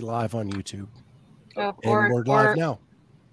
[0.00, 0.88] be live on YouTube.
[1.56, 2.78] Oh, And or, we're live or, now.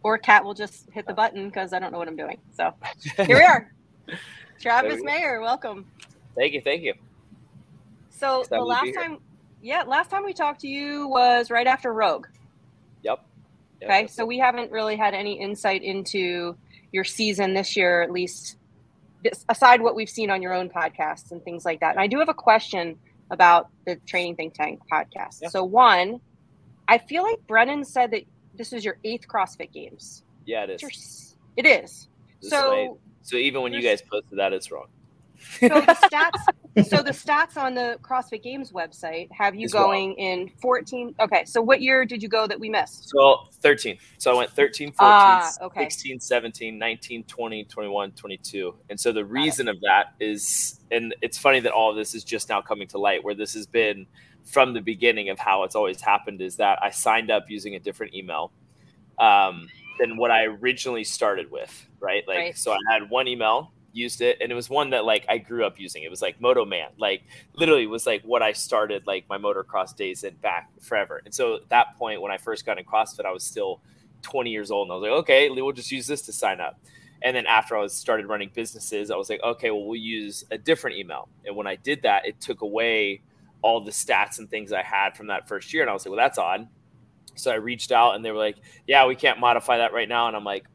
[0.04, 2.38] or Kat will just hit the button because I don't know what I'm doing.
[2.56, 2.74] So
[3.26, 3.72] here we are.
[4.60, 5.04] Travis There we.
[5.04, 5.86] Mayer, welcome.
[6.36, 6.94] Thank you, thank you.
[8.10, 9.18] So Excited the last time,
[9.62, 12.28] yeah, last time we talked to you was right after Rogue.
[13.04, 13.24] Yep.
[13.82, 14.28] Yep, Okay, so it.
[14.28, 16.56] we haven't really had any insight into
[16.92, 18.58] your season this year, at least
[19.50, 21.92] aside what we've seen on your own podcasts and things like that.
[21.92, 22.98] And I do have a question
[23.30, 25.40] about the Training Think Tank podcast.
[25.42, 25.50] Yeah.
[25.50, 26.22] So one,
[26.88, 28.24] I feel like Brennan said that
[28.56, 30.24] this is your eighth CrossFit Games.
[30.46, 30.82] yeah, it is.
[30.82, 30.92] Your,
[31.58, 32.08] it is.
[32.42, 34.88] This is So so even when you guys posted that, it's wrong.
[35.60, 35.82] so the
[36.76, 39.84] stats so the stats on the CrossFit Games website have you It's wrong.
[39.86, 43.98] going in 14 okay so what year did you go that we missed So 13.
[44.18, 45.84] So I went 13, 14, Ah, okay.
[45.84, 48.76] 16, 17, 19, 20, 21, 22.
[48.90, 52.24] And so the reason of that is, and it's funny that all of this is
[52.24, 54.06] just now coming to light, where this has been
[54.48, 57.80] from the beginning of how it's always happened, is that I signed up using a
[57.80, 58.52] different email
[59.20, 59.68] um,
[60.00, 62.24] than what I originally started with, right?
[62.28, 62.58] Like, Right.
[62.58, 65.66] so I had one email, used it, and it was one that like I grew
[65.66, 66.04] up using.
[66.04, 67.24] It was like Moto Man, like
[67.56, 71.22] literally was like what I started like my motocross days in back forever.
[71.26, 73.82] And so at that point, when I first got in CrossFit, I was still
[74.22, 76.80] 20 years old, and I was like, okay, we'll just use this to sign up.
[77.24, 80.46] And then after I was started running businesses, I was like, okay, well, we'll use
[80.52, 81.28] a different email.
[81.46, 83.22] And when I did that, it took away
[83.62, 85.84] all the stats and things I had from that first year.
[85.84, 86.68] And I was like, well, that's odd.
[87.36, 90.28] So I reached out and they were like, yeah, we can't modify that right now.
[90.28, 90.66] And I'm like,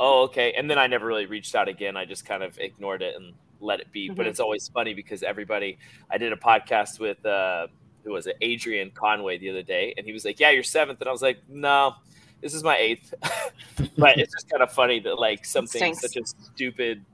[0.00, 0.52] oh, okay.
[0.56, 1.96] And then I never really reached out again.
[1.96, 4.08] I just kind of ignored it and let it be.
[4.08, 4.30] But Mhm.
[4.30, 5.78] it's always funny because everybody,
[6.10, 7.68] I did a podcast with, uh,
[8.04, 9.94] who was it, Adrian Conway the other day.
[9.96, 11.00] And he was like, yeah, you're seventh.
[11.00, 11.94] And I was like, no,
[12.40, 13.12] this is my eighth.
[13.98, 17.04] but it's just kind of funny that like something such a stupid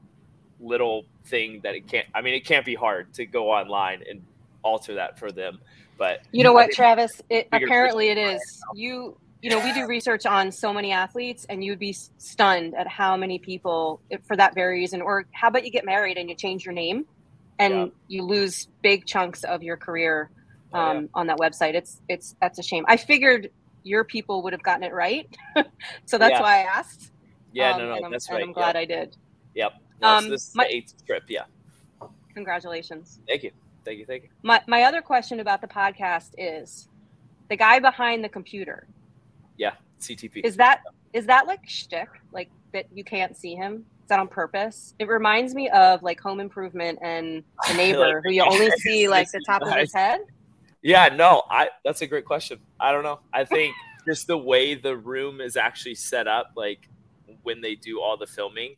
[0.61, 4.23] little thing that it can't, I mean, it can't be hard to go online and
[4.63, 5.59] alter that for them.
[5.99, 8.41] But you know what travis it apparently it is
[8.75, 12.89] you you know we do research on so many athletes and you'd be stunned at
[12.89, 16.29] how many people if for that very reason or how about you get married and
[16.29, 17.05] you change your name
[17.59, 17.87] and Yeah.
[18.09, 20.31] you lose big chunks of your career
[20.75, 20.91] Oh, yeah.
[20.99, 23.51] um, on that website it's it's that's a shame i figured
[23.85, 25.29] your people would have gotten it right
[26.07, 26.41] so that's Yeah.
[26.41, 27.13] why i asked
[27.53, 28.43] yeah, Um, no, no, that's right.
[28.43, 29.17] i'm glad i did
[29.55, 29.73] Yep.
[30.01, 31.25] No, so Um, this is my- the eighth trip.
[31.29, 31.45] Yeah.
[32.35, 33.51] congratulations Thank you.
[33.85, 34.07] Thank you.
[34.07, 34.29] Thank you.
[34.43, 36.89] my, my other question about the podcast is
[37.49, 38.87] the guy behind the computer
[39.57, 39.73] Yeah.
[40.01, 40.45] CTP.
[40.45, 40.81] Is that
[41.13, 42.09] is that like shtick?
[42.33, 43.85] Like that you can't see him?
[44.03, 44.95] Is that on purpose?
[44.99, 49.31] It reminds me of like Home Improvement and the neighbor, who you only see like
[49.31, 50.21] the top of his head.
[50.83, 51.09] yeah.
[51.09, 51.43] No.
[51.51, 51.69] I.
[51.85, 52.59] That's a great question.
[52.81, 53.21] I don't know.
[53.33, 53.75] I think
[54.07, 56.89] just the way the room is actually set up, like
[57.43, 58.75] when they do all the filming,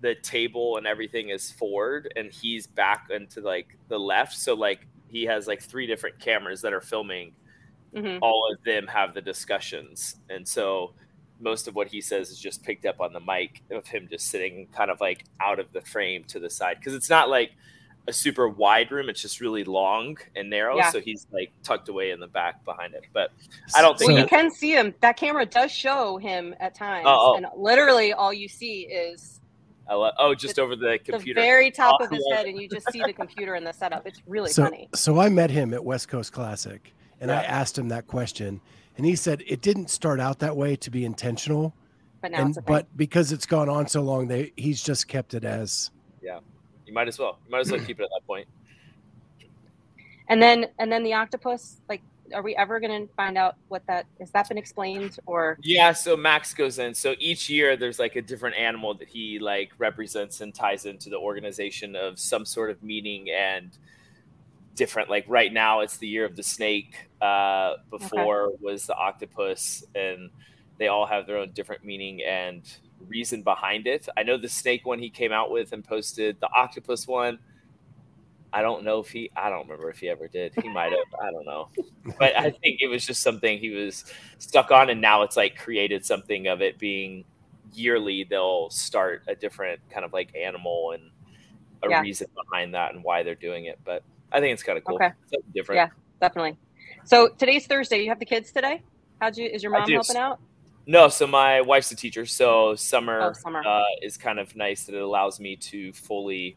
[0.00, 4.34] the table and everything is forward, and he's back into like the left.
[4.36, 7.32] So like he has like three different cameras that are filming
[7.96, 10.92] hmm all of them have the discussions and so
[11.40, 14.26] most of what he says is just picked up on the mic of him just
[14.26, 17.52] sitting kind of like out of the frame to the side because it's not like
[18.06, 20.90] a super wide room it's just really long and narrow Yeah.
[20.90, 23.30] so he's like tucked away in the back behind it but
[23.74, 24.94] I don't think Well, you can see him.
[25.00, 27.36] That camera does show him at times, Oh, oh.
[27.36, 29.37] and literally all you see is
[29.88, 31.04] I lo- oh just over the computer.
[31.04, 33.66] the computer very top Oh, of his head, and you just see the computer and
[33.66, 34.06] the setup.
[34.06, 34.88] It's really so, funny.
[34.94, 38.60] so I met him at West Coast Classic, and I asked him that question,
[38.96, 41.74] and he said it didn't start out that way to be intentional,
[42.20, 45.08] But now and it's a but because it's gone on so long, they he's just
[45.08, 45.90] kept it as
[46.22, 46.40] Yeah,
[46.86, 48.46] you might as well you might as well keep it at that point.
[48.46, 49.50] point
[50.28, 51.80] and then and then the octopus.
[51.88, 52.02] Like,
[52.34, 55.58] are we ever going to find out what that has that been explained or?
[55.62, 56.94] Yeah, so Max goes in.
[56.94, 61.10] So each year there's like a different animal that he like represents and ties into
[61.10, 63.76] the organization of some sort of meaning and
[64.74, 65.10] different.
[65.10, 67.08] Like right now it's the year of the snake.
[67.20, 70.30] Uh before was the octopus and
[70.78, 72.62] they all have their own different meaning and
[73.08, 74.08] reason behind it.
[74.16, 77.38] I know the snake one he came out with and posted the octopus one.
[78.52, 80.52] I don't know if he I don't remember if he ever did.
[80.62, 81.20] He might have.
[81.22, 81.68] I don't know.
[82.18, 84.04] But I think it was just something he was
[84.38, 87.24] stuck on and now it's like created something of it being
[87.74, 91.02] yearly they'll start a different kind of like animal and
[91.82, 92.00] a Yeah.
[92.00, 93.78] reason behind that and why they're doing it.
[93.84, 94.02] But
[94.32, 94.96] I think it's kind of cool.
[94.96, 95.10] Okay.
[95.30, 95.76] Something different.
[95.78, 95.88] Yeah.
[96.26, 96.56] Definitely.
[97.04, 98.02] So today's Thursday.
[98.02, 98.82] You have the kids today.
[99.20, 99.46] How'd you?
[99.46, 100.40] Is your mom helping out?
[100.86, 103.62] No, so my wife's a teacher, so summer, Oh, summer.
[103.66, 106.56] Uh, is kind of nice that it allows me to fully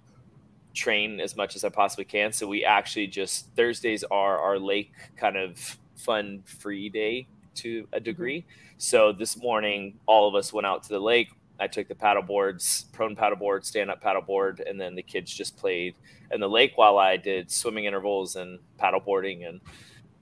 [0.74, 2.32] train as much as I possibly can.
[2.32, 7.98] So we actually just Thursdays are our lake kind of fun free day to a
[7.98, 8.04] mm-hmm.
[8.04, 8.46] degree.
[8.78, 11.30] So this morning, all of us went out to the lake.
[11.60, 15.04] I took the paddle boards, prone paddle board, stand up paddle board, and then the
[15.04, 15.96] kids just played
[16.32, 19.62] in the lake while I did swimming intervals and paddle boarding and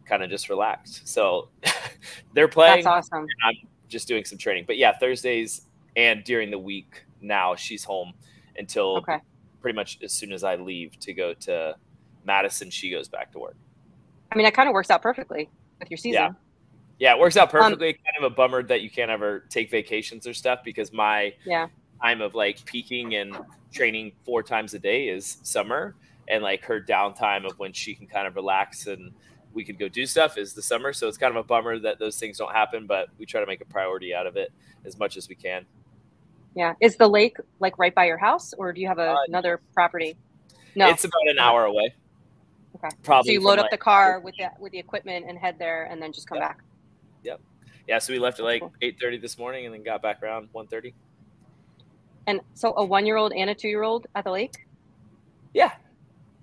[0.06, 1.08] kind of just relaxed.
[1.08, 1.48] So
[2.34, 2.84] they're playing.
[2.84, 3.26] That's awesome.
[3.46, 3.56] I'm
[3.88, 4.66] just doing some training.
[4.68, 5.62] But yeah, Thursdays
[5.96, 8.14] and during the week now she's home
[8.58, 9.20] until Okay.
[9.62, 11.76] Pretty much as soon as I leave to go to
[12.26, 13.56] Madison, she goes back to work.
[14.32, 16.22] I mean, that kind of works out perfectly with your season.
[16.22, 16.30] Yeah.
[17.00, 17.94] Yeah, it works out Um, perfectly.
[17.94, 21.68] kind of a bummer that you can't ever take vacations or stuff because my Yeah.
[22.02, 23.38] time of like peaking and
[23.72, 25.96] training four times a day is summer,
[26.28, 29.14] and like her downtime of when she can kind of relax and
[29.54, 30.94] we could go do stuff is the summer.
[30.94, 33.48] So it's kind of a bummer that those things don't happen, but we try to
[33.48, 34.52] make a priority out of it
[34.86, 35.66] as much as we can.
[36.56, 36.74] Yeah.
[36.82, 39.62] Is the lake like right by your house, or do you have a, Uh, another
[39.74, 40.18] property?
[40.76, 40.90] No.
[40.90, 41.94] It's about an hour away.
[42.76, 42.96] Okay.
[43.04, 43.30] Probably.
[43.30, 45.86] so you load up like- the car with the with the equipment and head there,
[45.86, 46.60] and then just come back.
[47.24, 47.42] Yep.
[47.88, 48.74] Yeah, so we left at like Cool.
[48.82, 50.94] eight thirty this morning and then got back around one thirty.
[52.28, 54.68] And so a one year old and a two year old at the lake.
[55.54, 55.72] Yeah.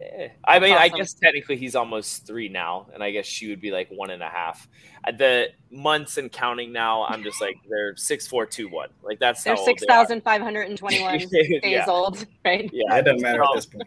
[0.01, 0.29] Yeah.
[0.45, 3.71] I mean, I guess technically he's almost three now, and I guess she would be
[3.71, 4.69] like one and a half.
[5.07, 8.91] Uh, The months and counting now, I'm just like they're six, four, two, one.
[9.03, 9.97] Like that's They're how old six they are.
[10.03, 12.69] thousand five hundred and twenty one days yeah, old, right?
[12.75, 13.85] yeah, It doesn't matter at this point.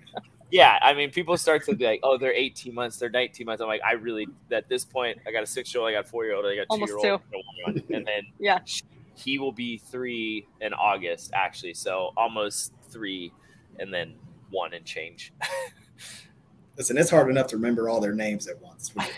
[0.50, 0.80] yeah.
[0.82, 3.68] I mean, people start to be like, "Oh, they're 18 months, they're 19 months." I'm
[3.68, 6.08] like, I really at this point, I got a six year old, I got a
[6.10, 7.22] four year old, I got a two-year-old,
[7.68, 8.60] and then Yeah.
[8.66, 8.82] sh-
[9.16, 11.76] he will be three in August, actually.
[11.76, 13.32] So almost three,
[13.78, 14.16] and then
[14.50, 15.34] one and change.
[16.78, 18.94] Listen, it's hard enough to remember all their names at once.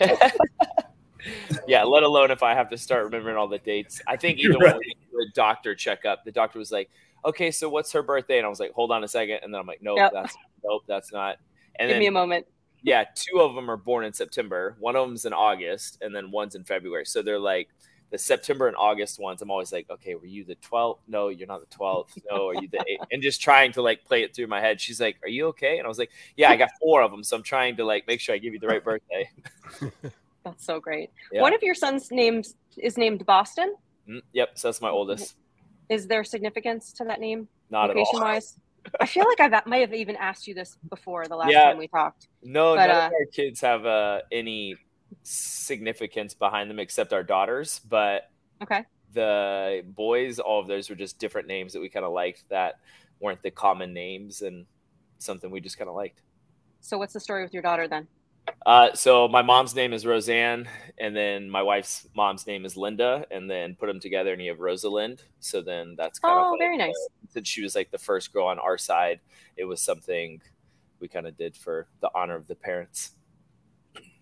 [1.68, 4.00] yeah, let alone if I have to start remembering all the dates.
[4.06, 4.78] I think even when
[5.12, 6.90] the doctor checkup, the doctor was like,
[7.24, 9.40] "Okay, so what's her birthday?" And I was like, "Hold on a second.
[9.42, 10.12] and then I'm like, "Nope, Yep.
[10.12, 11.36] that's nope, that's not."
[11.76, 12.46] And Give then me a moment.
[12.82, 14.76] yeah, two of them are born in September.
[14.80, 17.06] One of them's in August, and then one's in February.
[17.06, 17.68] So they're like
[18.12, 19.40] the September and August ones.
[19.40, 20.98] I'm always like, okay, were you the 12th?
[21.08, 22.10] No, you're not the 12th.
[22.30, 23.06] No, are you the 8th?
[23.10, 24.80] And just trying to like play it through my head.
[24.80, 25.78] She's like, are you okay?
[25.78, 28.06] And I was like, yeah, I got four of them, so I'm trying to like
[28.06, 29.30] make sure I give you the right birthday.
[30.44, 31.10] That's so great.
[31.32, 31.40] Yeah.
[31.40, 33.74] One of your sons' names is named Boston.
[34.08, 34.58] Mm, yep.
[34.58, 35.36] So that's my oldest.
[35.88, 38.10] Is there significance to that name, Not at all.
[38.14, 38.58] wise?
[39.00, 41.66] I feel like I might have even asked you this before the last Yeah.
[41.66, 42.26] time we talked.
[42.42, 44.76] No, But, none uh, of our kids have uh, any
[45.22, 47.80] significance behind them except our daughters.
[47.88, 48.30] But
[48.62, 48.84] Okay.
[49.12, 52.78] the boys, all of those were just different names that we kind of liked that
[53.20, 54.66] weren't the common names and
[55.18, 56.22] something we just kind of liked.
[56.80, 58.08] So what's the story with your daughter then?
[58.66, 60.68] Uh, so my mom's name is Roseanne,
[60.98, 64.50] and then my wife's mom's name is Linda, and then put them together and you
[64.50, 65.22] have Rosalind.
[65.38, 66.90] So then that's kind of Oh, like, very nice.
[66.90, 69.20] uh, since she was like the first girl on our side,
[69.56, 70.40] it was something
[70.98, 73.12] we kind of did for the honor of the parents.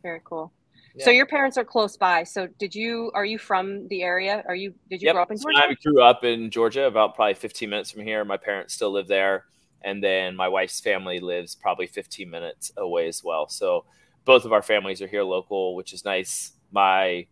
[0.02, 0.52] Very cool.
[0.98, 2.24] So your parents are close by.
[2.24, 4.42] So did you are you from the area?
[4.48, 5.14] Are you did you Yep.
[5.14, 5.58] grow up in Georgia?
[5.68, 8.24] I grew up in Georgia, about probably 15 minutes from here.
[8.24, 9.46] My parents still live there,
[9.82, 13.48] and then my wife's family lives probably 15 minutes away as well.
[13.48, 13.84] So
[14.24, 16.52] both of our families are here local, which is nice.
[16.72, 17.26] My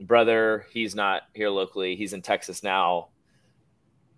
[0.00, 3.08] brother, he's not here locally; he's in Texas now.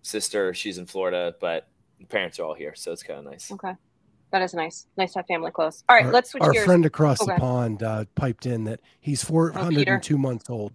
[0.01, 1.67] Sister, she's in Florida, but
[2.09, 3.51] parents are all here, so it's kind of nice.
[3.51, 3.73] Okay.
[4.31, 4.87] That is nice.
[4.97, 5.83] Nice to have family close.
[5.87, 6.65] All right, Our- let's switch Our gears.
[6.65, 7.33] friend across Okay.
[7.33, 10.73] the pond uh, piped in that he's 402 months old.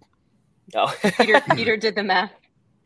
[0.75, 2.31] Oh, Peter Peter did the math.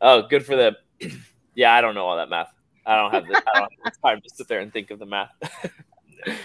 [0.00, 0.76] oh, good for them.
[1.54, 2.52] yeah, I don't know all that math.
[2.84, 4.98] I don't have the, I don't have the time to sit there and think of
[4.98, 5.30] the math.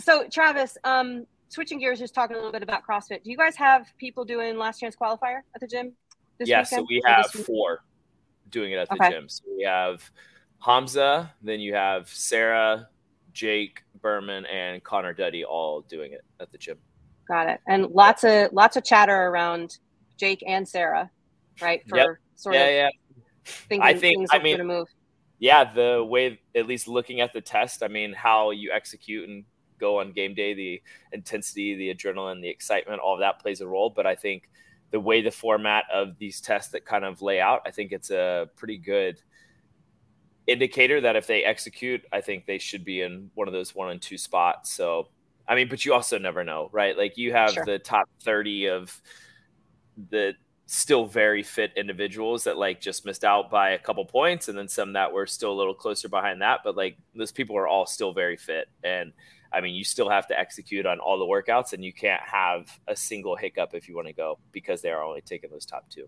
[0.00, 3.22] So Travis, um, switching gears, just talking a little bit about CrossFit.
[3.22, 5.92] Do you guys have people doing last chance qualifier at the gym?
[6.38, 7.80] This yeah, so we have four
[8.50, 9.10] doing it at the Okay.
[9.10, 9.28] gym.
[9.28, 10.02] So we have
[10.60, 12.88] Hamza, then you have Sarah,
[13.38, 16.76] Jake Berman, and Connor Duddy all doing it at the gym.
[17.28, 17.60] Got it.
[17.68, 19.78] And lots of lots of chatter around
[20.16, 21.08] Jake and Sarah,
[21.62, 21.82] right?
[21.88, 22.06] For Yep.
[22.34, 22.88] sort yeah, of yeah,
[23.44, 24.88] thinking I think- things I are mean- going to move.
[25.38, 25.72] yeah.
[25.72, 29.44] The way, at least looking at the test, I mean, how you execute and
[29.78, 33.68] go on game day, the intensity, the adrenaline, the excitement, all of that plays a
[33.68, 33.88] role.
[33.90, 34.48] But I think
[34.90, 38.10] the way the format of these tests that kind of lay out, I think it's
[38.10, 39.22] a pretty good
[40.48, 43.90] indicator that if they execute, I think they should be in one of those one
[43.90, 44.72] and two spots.
[44.72, 45.08] So,
[45.46, 46.96] I mean, but you also never know, right?
[46.96, 47.64] Like you have Sure.
[47.64, 49.00] the top 30 of
[50.10, 50.34] the
[50.66, 54.68] still very fit individuals that like just missed out by a couple points and then
[54.68, 57.86] some that were still a little closer behind that but like those people are all
[57.86, 59.10] still very fit and
[59.50, 62.70] i mean you still have to execute on all the workouts and you can't have
[62.86, 65.88] a single hiccup if you want to go because they are only taking those top
[65.88, 66.06] two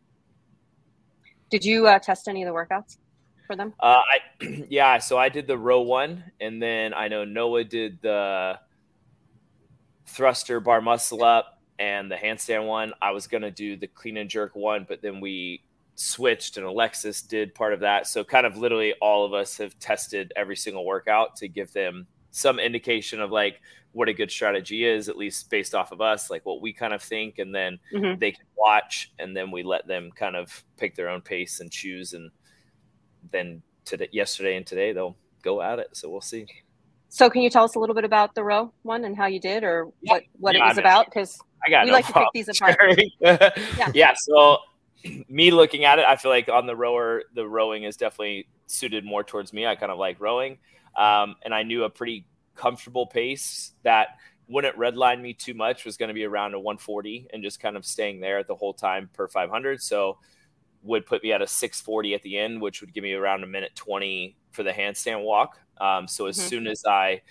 [1.50, 2.98] Did you uh, test any of the workouts
[3.50, 3.74] for them?
[3.80, 4.00] Uh,
[4.40, 8.60] I yeah, so I did the row one, and then I know Noah did the
[10.06, 12.92] thruster bar muscle up and the handstand one.
[13.02, 15.64] I was gonna do the clean and jerk one, but then we
[15.96, 18.06] switched, and Alexis did part of that.
[18.06, 22.06] So kind of literally all of us have tested every single workout to give them
[22.30, 23.60] some indication of like
[23.92, 26.94] what a good strategy is, at least based off of us, like what we kind
[26.94, 28.20] of think, and then Mhm.
[28.20, 31.72] they can watch, and then we let them kind of pick their own pace and
[31.72, 32.30] choose, and
[33.32, 35.88] then today, yesterday and today, they'll go at it.
[35.92, 36.46] So we'll see.
[37.08, 39.40] So can you tell us a little bit about the row one and how you
[39.40, 40.12] did or Yeah.
[40.14, 41.06] what, what Yeah, it was I mean- about?
[41.06, 42.78] Because I got We no like to pick these apart.
[43.20, 43.90] Yeah.
[43.94, 44.14] yeah.
[44.16, 44.58] So
[45.28, 49.04] me looking at it, I feel like on the rower, the rowing is definitely suited
[49.04, 49.66] more towards me.
[49.66, 50.58] I kind of like rowing,
[50.96, 54.08] um, and I knew a pretty comfortable pace that
[54.48, 57.76] wouldn't redline me too much was going to be around a 140 and just kind
[57.76, 59.80] of staying there the whole time per 500.
[59.82, 60.18] So
[60.82, 63.46] would put me at a 640 at the end, which would give me around a
[63.46, 65.60] minute 20 for the handstand walk.
[65.80, 66.48] Um, so as Mhm.
[66.48, 67.22] soon as I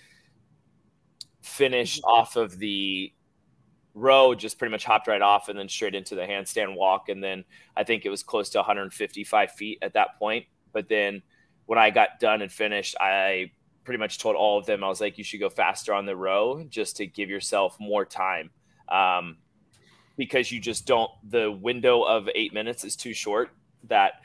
[1.42, 3.12] finished off of the
[3.94, 7.08] row, just pretty much hopped right off and then straight into the handstand walk.
[7.08, 7.44] And then
[7.76, 10.46] I think it was close to 155 feet at that point.
[10.72, 11.22] But then
[11.66, 13.52] when I got done and finished, I
[13.84, 16.16] pretty much told all of them, I was like, you should go faster on the
[16.16, 18.50] row just to give yourself more time.
[18.88, 19.38] Um,
[20.20, 23.50] because you just don't, the window of eight minutes is too short
[23.84, 24.20] that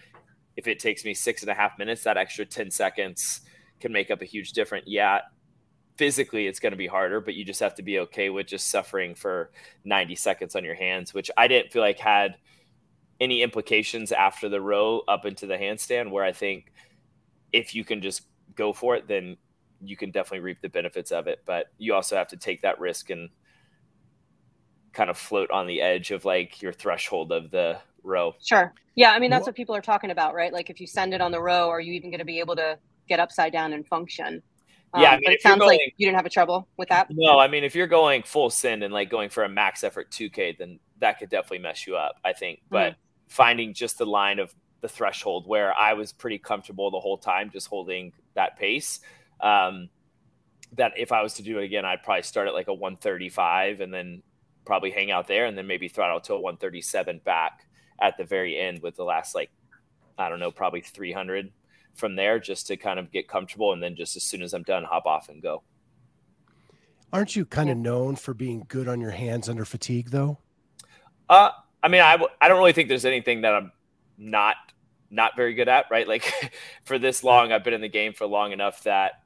[0.58, 3.40] if it takes me six and a half minutes, that extra 10 seconds
[3.80, 4.84] can make up a huge difference.
[4.88, 5.22] Yeah,
[5.96, 8.70] physically it's going to be harder, but you just have to be okay with just
[8.70, 9.52] suffering for
[9.86, 12.36] 90 seconds on your hands, which I didn't feel like had
[13.22, 16.74] any implications after the row up into the handstand, where I think
[17.54, 18.24] if you can just
[18.54, 19.38] go for it, then
[19.80, 21.40] you can definitely reap the benefits of it.
[21.46, 23.30] But you also have to take that risk and
[24.96, 28.34] kind of float on the edge of like your threshold of the row.
[28.44, 28.74] sure.
[28.96, 29.12] Yeah.
[29.12, 30.54] I mean, that's What- people are talking about, right?
[30.54, 32.56] Like if you send it on the row, are you even going to be able
[32.56, 32.78] to
[33.10, 34.42] get upside down and function?
[34.98, 37.08] Yeah, I Um, mean, it sounds like you didn't have a trouble with that.
[37.10, 40.10] No, I mean, if you're going full send and like going for a max effort
[40.12, 42.62] 2K, then that could definitely mess you up, I think.
[42.70, 42.96] But
[43.28, 47.50] finding just the line of the threshold where I was pretty comfortable the whole time,
[47.50, 49.02] just holding that pace.
[49.42, 49.90] Um,
[50.78, 53.82] that if I was to do it again, I'd probably start at like a 135
[53.82, 54.24] and then
[54.66, 57.68] probably hang out there and then maybe throttle to a 137 back
[58.02, 59.52] at the very end with the last like,
[60.18, 61.52] I don't know, probably 300
[61.96, 63.74] from there just to kind of get comfortable.
[63.74, 65.64] And then just as soon as I'm done, hop off and go.
[67.14, 70.38] Aren't you kind of known for being good on your hands under fatigue, though?
[71.30, 73.72] Uh, I mean, I, w- I don't really think there's anything that I'm
[74.18, 74.56] not
[75.12, 76.08] not very good at, right?
[76.08, 76.32] Like
[76.84, 79.22] for this long, I've been in the game for long enough that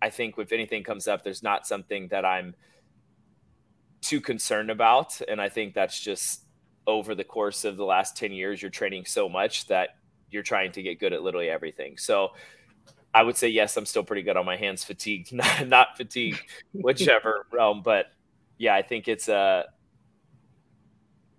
[0.00, 2.54] I think if anything comes up, there's not something that I'm
[4.04, 6.44] too concerned about, and I think that's just
[6.86, 9.90] over the course of the last ten years, you're training so much that
[10.30, 11.96] you're trying to get good at literally everything.
[11.96, 12.32] So.
[13.16, 16.42] I would say yes, I'm still pretty good on my hands, fatigued, not, not fatigued,
[16.72, 17.80] whichever realm.
[17.80, 18.06] But
[18.58, 19.66] yeah, I think it's a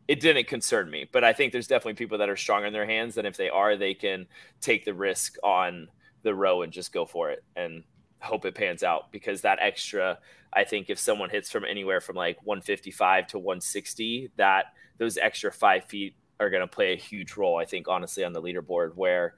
[0.07, 2.85] it didn't concern me, but I think there's definitely people that are stronger in their
[2.85, 4.27] hands, and if they are, they can
[4.61, 5.89] take the risk on
[6.23, 7.83] the row and just go for it and
[8.25, 9.11] hope it pans out.
[9.11, 10.19] Because that extra,
[10.53, 14.65] I think, if someone hits from anywhere from like 155 to 160, that
[14.97, 17.57] those extra five feet are going to play a huge role.
[17.57, 19.35] I think, honestly, on the leaderboard, where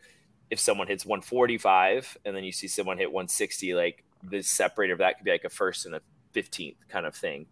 [0.50, 5.00] if someone hits 145 and then you see someone hit 160, like the separator of
[5.00, 6.02] that could be like a first and a
[6.34, 7.46] 15th kind of thing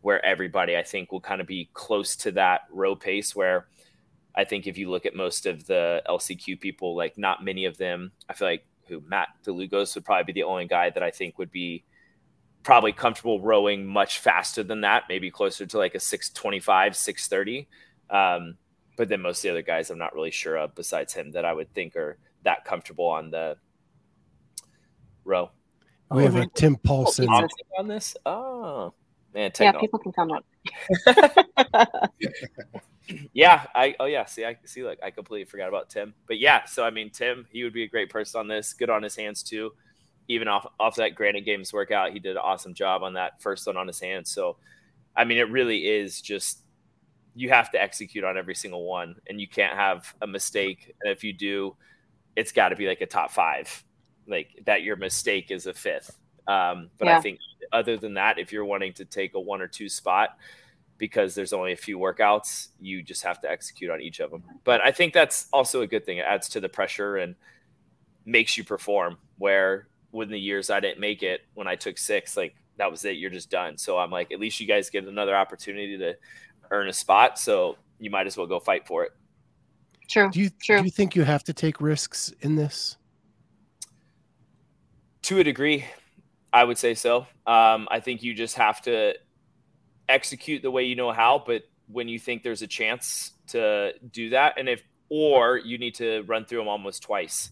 [0.00, 3.66] where everybody I think will kind of be close to that row pace where
[4.34, 7.78] I think if you look at most of the LCQ people, like not many of
[7.78, 11.10] them, I feel like who Matt DeLugos would probably be the only guy that I
[11.10, 11.84] think would be
[12.62, 17.68] probably comfortable rowing much faster than that, maybe closer to like a 625, 630.
[18.10, 18.56] Um,
[18.96, 21.44] but then most of the other guys I'm not really sure of besides him that
[21.44, 23.56] I would think are that comfortable on the
[25.24, 25.50] row.
[26.10, 26.46] We have a.
[26.46, 27.28] Tim Paulson.
[27.30, 27.46] Oh,
[27.78, 28.16] on this?
[28.24, 28.94] Oh
[29.60, 30.44] Yeah, people can come up.
[33.32, 36.14] Yeah, I oh yeah, see I see like I completely forgot about Tim.
[36.26, 38.90] But yeah, so I mean Tim, he would be a great person on this, good
[38.90, 39.72] on his hands too.
[40.28, 43.66] Even off off that Granite Games workout, he did an awesome job on that first
[43.66, 44.30] one on his hands.
[44.30, 44.56] So
[45.16, 46.60] I mean it really is just
[47.34, 50.94] you have to execute on every single one and you can't have a mistake.
[51.00, 51.76] And if you do,
[52.36, 53.84] it's got to be like a top 5.
[54.26, 56.14] Like that your mistake is a fifth.
[56.48, 57.18] Um, but Yeah.
[57.18, 57.38] I think
[57.72, 60.36] other than that, if you're wanting to take a one or two spot,
[60.96, 64.42] because there's only a few workouts, you just have to execute on each of them.
[64.64, 66.18] But I think that's also a good thing.
[66.18, 67.36] It adds to the pressure and
[68.24, 69.18] makes you perform.
[69.36, 73.04] Where when the years I didn't make it, when I took six, like that was
[73.04, 73.18] it.
[73.18, 73.76] You're just done.
[73.76, 76.16] So I'm like, at least you guys get another opportunity to
[76.70, 77.38] earn a spot.
[77.38, 79.12] So you might as well go fight for it.
[80.08, 80.30] True.
[80.30, 80.78] Do you True.
[80.78, 82.96] do you think you have to take risks in this?
[85.22, 85.84] To a degree,
[86.52, 87.26] I would say so.
[87.46, 89.14] Um, I think you just have to
[90.08, 94.30] execute the way you know how, but when you think there's a chance to do
[94.30, 97.50] that, and if or you need to run through them almost twice.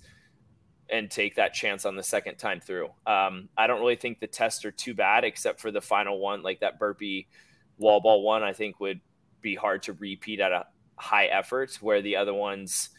[0.88, 2.88] and take that chance on the second time through.
[3.07, 6.43] Um, I don't really think the tests are too bad, except for the final one,
[6.43, 7.26] like that burpee
[7.76, 8.45] wall ball one.
[8.45, 9.00] I think would
[9.43, 12.91] be hard to repeat at a high effort, where the other ones,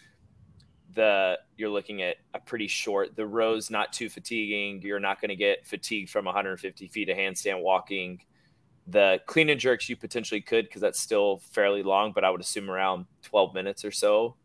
[0.97, 3.15] the you're looking at a pretty short.
[3.15, 4.81] The rows not too fatiguing.
[4.81, 8.21] You're not going to get fatigued from 150 feet of handstand walking.
[8.87, 12.41] The clean and jerks you potentially could because that's still fairly long, but I would
[12.41, 14.35] assume around 12 minutes or so.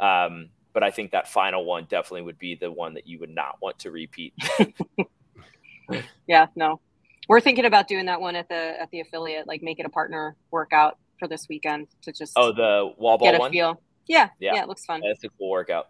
[0.00, 3.30] Um, but I think that final one definitely would be the one that you would
[3.30, 4.32] not want to repeat.
[6.26, 6.80] yeah, no.
[7.28, 9.90] We're thinking about doing that one at the at the affiliate, like make it a
[9.90, 13.50] partner workout for this weekend to just oh the wall ball get a one.
[13.50, 13.80] feel.
[14.06, 15.00] Yeah, yeah, yeah, it looks fun.
[15.06, 15.86] That's a cool workout.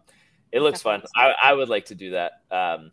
[0.52, 1.34] It looks Definitely fun.
[1.42, 2.32] I, I would like to do that.
[2.50, 2.92] Um,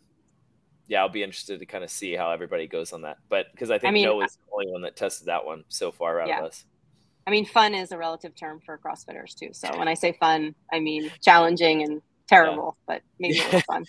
[0.88, 3.18] yeah, I'll be interested to kind of see how everybody goes on that.
[3.30, 5.92] But because I think I mean, Noah's the only one that tested that one so
[5.92, 6.39] far out yeah.
[6.39, 6.65] of us.
[7.25, 9.50] I mean, fun is a relative term for CrossFitters too.
[9.53, 12.96] So when I say fun, I mean challenging and terrible, yeah.
[12.96, 13.86] but maybe a little fun.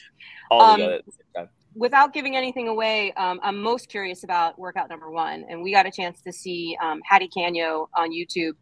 [0.51, 1.49] All um, together at the same time.
[1.77, 5.87] Without giving anything away, um, I'm most curious about workout number one, and we got
[5.87, 8.53] a chance to see um, Hattie Kanyo on YouTube.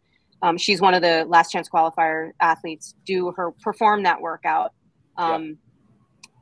[0.42, 2.94] Um, she's one of the last chance qualifier athletes.
[3.06, 4.72] Do her perform that workout.
[5.16, 5.58] Um,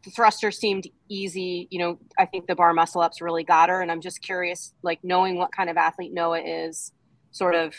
[0.04, 1.68] The thruster seemed easy.
[1.70, 4.72] You know, I think the bar muscle ups really got her, and I'm just curious,
[4.82, 6.92] like knowing what kind of athlete Noah is,
[7.32, 7.74] sort of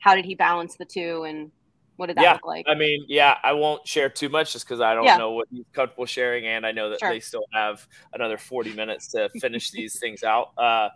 [0.00, 1.50] how did he balance the two and
[1.96, 2.66] what did that yeah, look like?
[2.68, 5.16] I mean, yeah, I won't share too much just because I don't yeah.
[5.16, 7.10] know what he's comfortable sharing, and I know that sure.
[7.10, 10.52] they still have another 40 minutes to finish these things out.
[10.58, 10.88] Uh,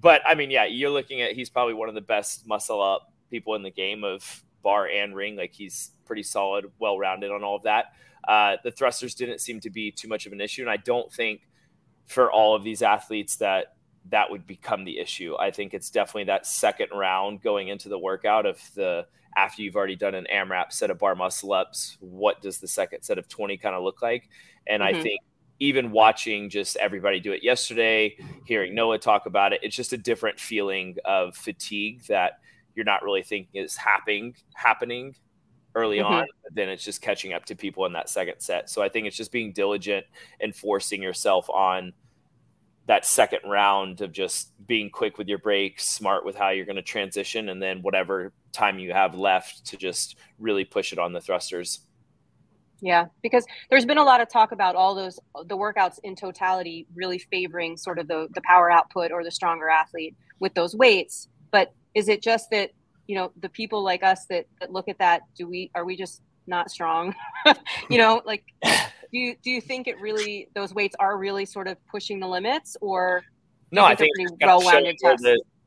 [0.00, 3.12] but I mean, yeah, you're looking at he's probably one of the best muscle up
[3.30, 5.36] people in the game of bar and ring.
[5.36, 7.92] Like he's pretty solid, well rounded on all of that.
[8.26, 11.12] Uh, the thrusters didn't seem to be too much of an issue, and I don't
[11.12, 11.42] think
[12.06, 13.76] for all of these athletes that
[14.10, 15.34] that would become the issue.
[15.38, 19.06] I think it's definitely that second round going into the workout of the
[19.36, 23.02] after you've already done an AMRAP set of bar muscle ups, what does the second
[23.02, 24.30] set of 20 kind of look like?
[24.66, 24.96] And mm-hmm.
[24.96, 25.20] I think
[25.58, 29.98] even watching just everybody do it yesterday, hearing Noah talk about it, it's just a
[29.98, 32.40] different feeling of fatigue that
[32.76, 35.16] you're not really thinking is happening happening
[35.74, 36.12] early mm-hmm.
[36.12, 38.70] on, then it's just catching up to people in that second set.
[38.70, 40.06] So I think it's just being diligent
[40.40, 41.92] and forcing yourself on
[42.86, 46.76] that second round of just being quick with your breaks smart with how you're going
[46.76, 51.12] to transition, and then whatever time you have left to just really push it on
[51.12, 51.80] the thrusters.
[52.80, 56.86] Yeah, because there's been a lot of talk about all those the workouts in totality
[56.94, 61.28] really favoring sort of the the power output or the stronger athlete with those weights.
[61.50, 62.70] But is it just that
[63.08, 65.22] you know the people like us that, that look at that?
[65.36, 67.12] Do we are we just not strong?
[67.90, 68.44] you know, like
[69.12, 72.26] do you do you think it really those weights are really sort of pushing the
[72.26, 73.24] limits or
[73.70, 74.96] no i think pretty well-rounded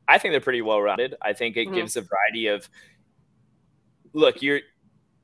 [0.07, 1.75] i think they're pretty well rounded i think it mm-hmm.
[1.75, 2.69] gives a variety of
[4.13, 4.61] look you're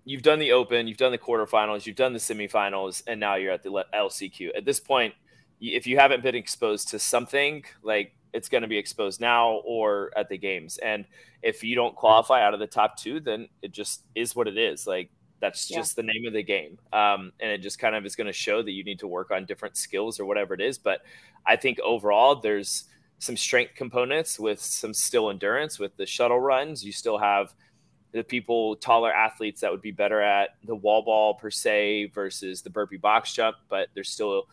[0.05, 3.51] you've done the open you've done the quarterfinals you've done the semifinals and now you're
[3.51, 5.13] at the lcq at this point
[5.61, 10.11] if you haven't been exposed to something like it's going to be exposed now or
[10.15, 11.05] at the games and
[11.41, 14.57] if you don't qualify out of the top two then it just is what it
[14.57, 15.77] is like that's yeah.
[15.77, 16.79] just the name of the game.
[16.93, 19.31] Um, and it just kind of is going to show that you need to work
[19.31, 20.77] on different skills or whatever it is.
[20.77, 21.01] But
[21.45, 22.85] I think overall, there's
[23.19, 26.83] some strength components with some still endurance with the shuttle runs.
[26.83, 27.53] You still have
[28.11, 32.61] the people, taller athletes that would be better at the wall ball per se versus
[32.61, 34.47] the burpee box jump, but there's still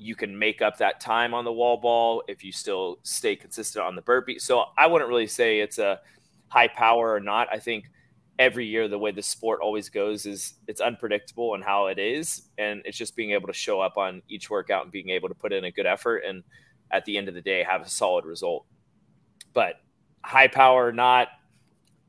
[0.00, 3.84] you can make up that time on the wall ball if you still stay consistent
[3.84, 4.38] on the burpee.
[4.38, 6.00] So I wouldn't really say it's a
[6.48, 7.48] high power or not.
[7.52, 7.84] I think
[8.38, 12.48] every year the way the sport always goes is it's unpredictable and how it is
[12.56, 15.34] and it's just being able to show up on each workout and being able to
[15.34, 16.42] put in a good effort and
[16.90, 18.64] at the end of the day have a solid result
[19.52, 19.74] but
[20.24, 21.28] high power or not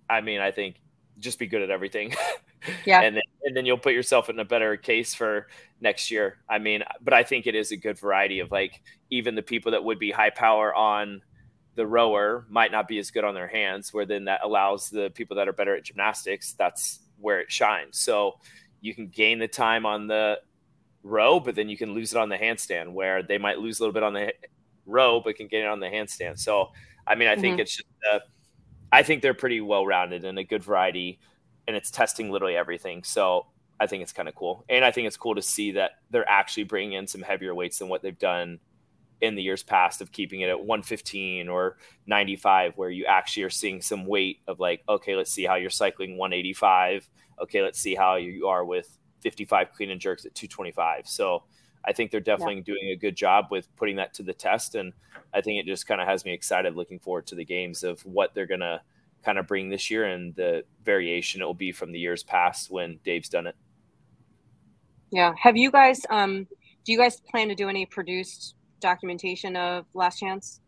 [0.10, 0.78] i mean i think
[1.20, 2.14] just be good at everything
[2.86, 5.48] yeah and then and then you'll put yourself in a better case for
[5.80, 9.36] next year i mean but i think it is a good variety of like even
[9.36, 11.22] the people that would be high power on
[11.76, 15.10] the rower might not be as good on their hands, where then that allows the
[15.12, 17.98] people that are better at gymnastics, that's where it shines.
[17.98, 18.40] So
[18.82, 20.40] you can gain the time on the
[21.04, 23.84] row, but then you can lose it on the handstand, where they might lose a
[23.84, 24.34] little bit on the
[24.86, 26.40] row, but can gain it on the handstand.
[26.40, 26.72] So,
[27.08, 27.62] I mean, I think mm-hmm.
[27.62, 28.20] it's just, uh,
[28.92, 31.20] I think they're pretty well rounded and a good variety,
[31.68, 33.04] and it's testing literally everything.
[33.04, 33.48] So
[33.80, 34.64] I think it's kind of cool.
[34.70, 37.80] And I think it's cool to see that they're actually bringing in some heavier weights
[37.80, 38.60] than what they've done
[39.22, 43.50] in the years past of keeping it at 115 or 95 where you actually are
[43.50, 47.08] seeing some weight of like okay let's see how you're cycling 185
[47.40, 51.44] okay let's see how you are with 55 clean and jerks at 225 so
[51.86, 52.62] i think they're definitely yeah.
[52.62, 54.92] doing a good job with putting that to the test and
[55.34, 58.04] i think it just kind of has me excited looking forward to the games of
[58.06, 58.82] what they're going to
[59.24, 62.72] kind of bring this year and the variation it will be from the years past
[62.72, 63.56] when dave's done it
[65.12, 66.48] yeah have you guys um
[66.86, 70.62] do you guys plan to do any produced documentation of Last Chance?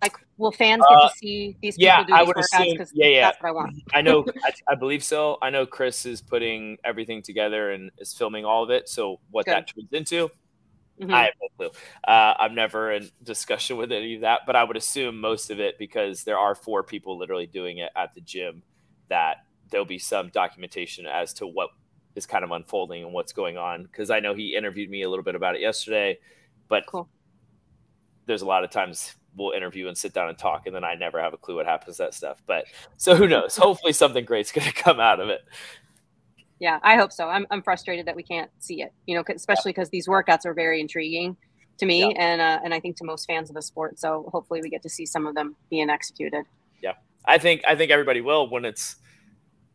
[0.00, 2.60] Like, will fans get Uh, to see these people yeah, do I these would workouts?
[2.60, 3.20] assume- Because yeah, yeah.
[3.26, 3.76] that's what I want.
[3.92, 5.36] I know, I, I believe so.
[5.42, 8.88] I know Chris is putting everything together and is filming all of it.
[8.88, 9.52] So what Good.
[9.52, 10.30] that turns into,
[11.00, 11.12] Mhm.
[11.12, 11.70] I have no clue.
[12.06, 15.60] Uh, I'm never in discussion with any of that, but I would assume most of
[15.60, 18.62] it because there are four people literally doing it at the gym.
[19.08, 19.38] That
[19.70, 21.70] there'll be some documentation as to what
[22.14, 23.82] is kind of unfolding and what's going on.
[23.84, 26.18] Because I know he interviewed me a little bit about it yesterday,
[26.68, 27.08] but Cool.
[28.26, 30.94] there's a lot of times we'll interview and sit down and talk, and then I
[30.94, 32.42] never have a clue what happens to that stuff.
[32.46, 32.64] But
[32.96, 33.56] so who knows?
[33.56, 35.42] Hopefully, something great's going to come out of it.
[36.58, 37.28] Yeah, I hope so.
[37.28, 40.46] I'm, I'm frustrated that we can't see it, you know, 'cause- especially because these workouts
[40.46, 41.36] are very intriguing
[41.78, 43.98] to me and uh, and I think to most fans of the sport.
[43.98, 46.44] So hopefully we get to see some of them being executed.
[46.82, 46.94] Yeah,
[47.26, 48.96] I think I think everybody will when it's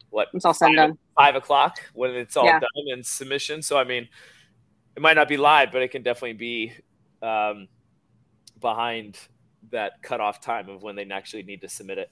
[0.10, 0.98] what It's all five- done.
[1.16, 2.60] five o'clock when it's all Yeah.
[2.60, 3.62] done and submission.
[3.62, 4.10] So I mean,
[4.96, 6.74] it might not be live, but it can definitely be
[7.22, 7.68] um,
[8.60, 9.18] behind
[9.70, 12.10] that cutoff time of when they actually need to submit it.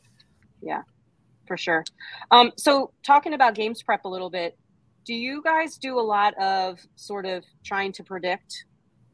[1.50, 1.84] For sure.
[2.32, 4.58] Um, so talking about games prep a little bit,
[5.04, 8.64] do you guys do a lot of sort of trying to predict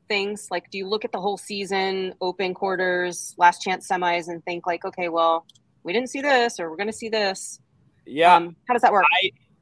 [0.07, 0.49] things?
[0.51, 4.67] Like, do you look at the whole season, open quarters, last chance semis, and think
[4.67, 5.47] like, okay, well,
[5.83, 7.59] we didn't see this, or we're going to see this?
[8.05, 9.05] Yeah, Um, how does that work?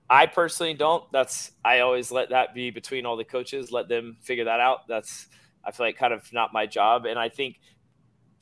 [0.09, 1.09] I personally don't.
[1.11, 3.71] That's I always let that be between all the coaches.
[3.71, 4.87] Let them figure that out.
[4.87, 5.27] That's
[5.63, 7.05] I feel like kind of not my job.
[7.05, 7.59] And I think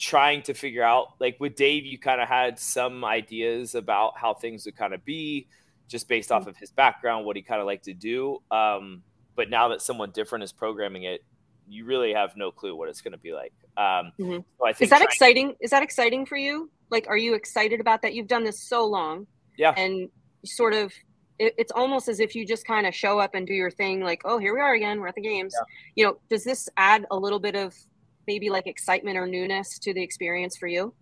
[0.02, 4.34] trying to figure out like with Dave, you kind of had some ideas about how
[4.34, 5.48] things would kind of be
[5.88, 8.40] just based off of his background, what he kind of liked to do.
[8.50, 9.04] Um,
[9.36, 11.24] but now that someone different is programming it,
[11.68, 13.54] you really have no clue what it's going to be like.
[13.78, 14.44] Um, Mhm.
[14.58, 15.56] so I think Is that trying- exciting?
[15.62, 16.72] Is that exciting for you?
[16.90, 18.14] Like, are you excited about that?
[18.16, 19.28] You've done this so long.
[19.58, 19.74] Yeah.
[19.78, 20.10] And
[20.44, 20.92] sort of,
[21.40, 24.02] it, it's almost as if you just kind of show up and do your thing.
[24.02, 25.00] Like, oh, here we are again.
[25.00, 25.54] We're at the games.
[25.96, 27.76] You know, does this add a little bit of
[28.32, 30.94] maybe like excitement or newness to the experience for you?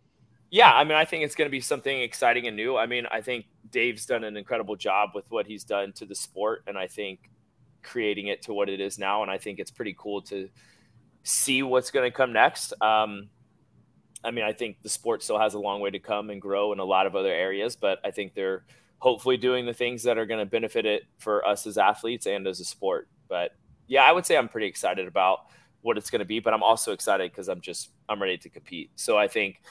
[0.50, 2.76] Yeah, I mean, I think it's going to be something exciting and new.
[2.76, 6.16] I mean, I think Dave's done an incredible job with what he's done to the
[6.16, 7.30] sport, and I think
[7.84, 9.22] creating it to what it is now.
[9.22, 10.50] And I think it's pretty cool to
[11.22, 12.74] see what's going to come next.
[12.82, 13.30] Um,
[14.24, 16.74] I mean, I think the sport still has a long way to come and grow
[16.74, 18.64] in a lot of other areas, but I think they're
[18.98, 22.48] hopefully doing the things that are going to benefit it for us as athletes and
[22.48, 23.08] as a sport.
[23.28, 23.52] But
[23.88, 25.42] yeah, I would say I'm pretty excited about
[25.82, 28.50] what it's going to be, but I'm also excited because I'm just I'm ready to
[28.50, 28.92] compete.
[28.96, 29.62] So I think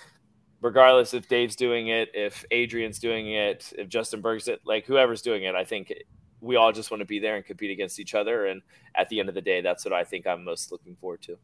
[0.61, 5.23] regardless if Dave's doing it, if Adrian's doing it, if Justin Bergh's it, like whoever's
[5.23, 5.93] doing it, I think
[6.41, 8.47] we all just want to be there and compete against each other.
[8.47, 8.63] And
[8.95, 11.37] at the end of the day, that's what I think I'm most looking forward to.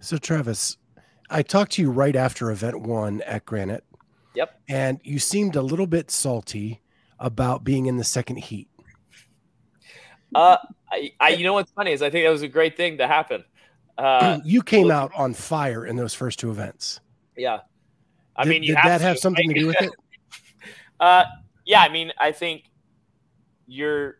[0.00, 0.76] So, Travis,
[1.30, 3.84] I talked to you right after event one at Granite.
[4.34, 4.60] Yep.
[4.68, 6.80] And you seemed a little bit salty
[7.18, 8.68] about being in the second heat.
[10.34, 10.58] Uh,
[10.90, 13.06] I, I, you know what's funny is I think that was a great thing to
[13.06, 13.44] happen.
[13.96, 17.00] Uh, you came out on fire in those first two events.
[17.36, 17.60] yeah.
[18.36, 19.90] I Did- mean, you did that to, have something to do with it?
[21.00, 21.24] Uh,
[21.64, 22.64] yeah, I mean, I think
[23.68, 24.18] you're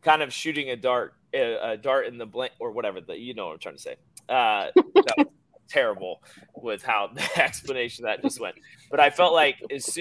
[0.00, 3.02] kind of shooting a dart, a, a dart in the blank, or whatever.
[3.02, 3.96] The, you know what I'm trying to say.
[4.26, 5.26] Uh, that was
[5.68, 6.22] terrible
[6.54, 8.56] with how the explanation that just went.
[8.90, 9.98] But I felt like as,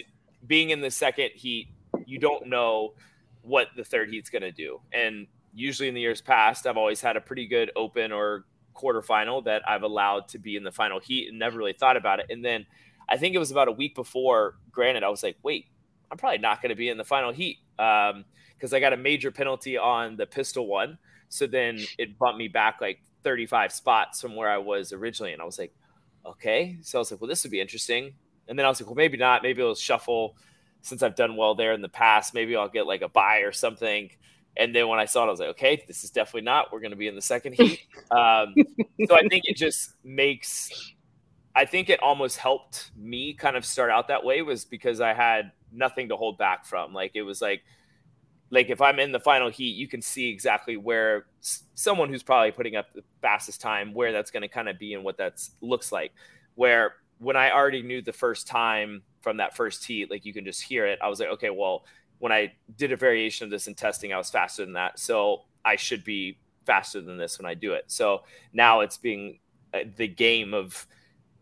[0.47, 1.67] being in the second heat,
[2.05, 2.93] you don't know
[3.41, 4.79] what the third heat's going to do.
[4.93, 9.45] And usually in the years past, I've always had a pretty good open or quarterfinal
[9.45, 12.27] that I've allowed to be in the final heat and never really thought about it.
[12.29, 12.65] And then
[13.07, 15.67] I think it was about a week before Granite, I was like, wait,
[16.11, 18.97] I'm probably not going to be in the final heat um, because I got a
[18.97, 20.97] major penalty on the pistol one.
[21.29, 25.33] So then it bumped me back like 35 spots from where I was originally.
[25.33, 25.73] And I was like,
[26.25, 26.77] okay.
[26.81, 28.13] So I was like, well, this would be interesting.
[28.47, 29.41] And then I was like, well, maybe not.
[29.41, 30.37] Maybe it'll shuffle
[30.81, 32.33] since I've done well there in the past.
[32.33, 34.11] Maybe I'll get like a buy or something.
[34.57, 36.71] And then when I saw it, I was like, okay, this is definitely not.
[36.71, 37.81] We're going to be in the second heat.
[38.11, 38.55] um,
[39.07, 40.93] so I think it just makes
[41.55, 45.13] I think it almost helped me kind of start out that way was because I
[45.13, 46.93] had nothing to hold back from.
[46.93, 47.63] Like it was like
[48.51, 52.51] like if I'm in the final heat, you can see exactly where someone who's probably
[52.51, 55.41] putting up the fastest time where that's going to kind of be and what that
[55.61, 56.11] looks like.
[56.55, 60.43] Where when I already knew the first time from that first heat, like you can
[60.43, 60.99] just hear it.
[61.01, 61.85] I was like, okay, well,
[62.19, 65.43] when I did a variation of this in testing, I was faster than that, so
[65.63, 67.85] I should be faster than this when I do it.
[67.87, 68.23] So
[68.53, 69.39] now it's being
[69.73, 70.87] uh, the game of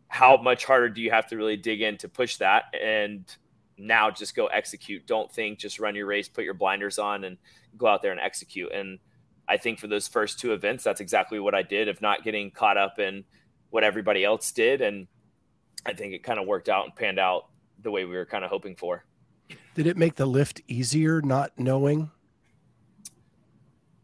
[0.08, 2.66] how much harder do you have to really dig in to push that?
[2.80, 3.26] And
[3.78, 5.08] now just go execute.
[5.08, 7.38] Don't think just run your race put your blinders on and
[7.78, 8.72] go out there and execute.
[8.72, 9.00] And
[9.48, 12.50] i think for those first two events that's exactly what i did of not getting
[12.50, 13.26] caught up in
[13.72, 14.82] what everybody else did.
[14.82, 15.08] And
[15.86, 17.48] i think it kind of worked out and panned out
[17.82, 19.04] the way we were kind of hoping for
[19.76, 22.10] Did it make the lift easier not knowing?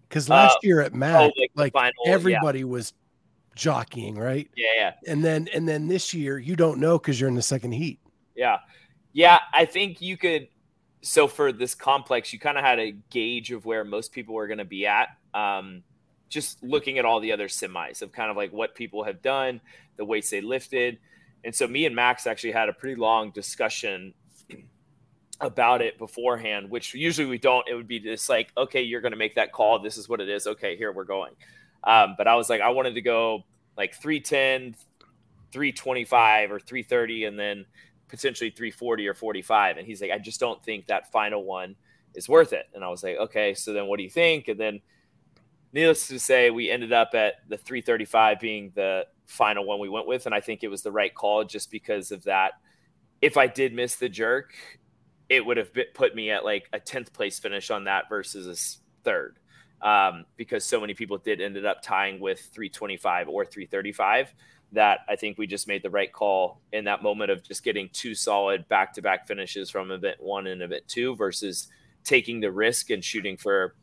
[0.08, 2.12] Because last Uh, year at Mac, like like final- yeah.
[2.12, 2.94] everybody was
[3.56, 4.50] jockeying, right?
[4.56, 4.94] Yeah, yeah.
[5.08, 8.00] And then and then this year you don't know because you're in the second heat.
[8.36, 8.60] Yeah.
[9.14, 9.40] Yeah.
[9.54, 10.48] I think you could.
[11.02, 14.48] So for this complex, you kind of had a gauge of where most people were
[14.48, 15.10] going to be at.
[15.34, 15.84] Um,
[16.28, 19.62] just looking at all the other semis of kind of like what people have done,
[19.98, 21.00] the weights they lifted.
[21.44, 24.14] And so me and Max actually had a pretty long discussion
[25.42, 27.68] about it beforehand, which usually we don't.
[27.68, 29.80] It would be just like, okay, you're going to make that call.
[29.80, 30.48] This is what it is.
[30.48, 31.34] Okay, here we're going.
[31.84, 33.44] Um, but I was like, I wanted to go
[33.78, 34.76] like 310,
[35.52, 37.66] 325 or 330, and then
[38.10, 39.78] potentially 340 or 45.
[39.78, 41.76] And he's like, I just don't think that final one
[42.16, 42.66] is worth it.
[42.74, 44.48] And I was like, okay, so then what do you think?
[44.50, 44.82] And then
[45.72, 50.08] needless to say, we ended up at the 335 being the final one we went
[50.08, 50.26] with.
[50.26, 52.54] And I think it was the right call just because of that.
[53.22, 54.54] If I did miss the jerk,
[55.30, 59.04] it would have put me at like a 10th place finish on that versus a
[59.04, 59.38] third
[59.82, 64.34] um, because so many people did ended up tying with 325 or 335
[64.72, 67.90] that I think we just made the right call in that moment of just getting
[67.92, 71.70] two solid back to back finishes from event one and event two versus
[72.04, 73.76] taking the risk and shooting for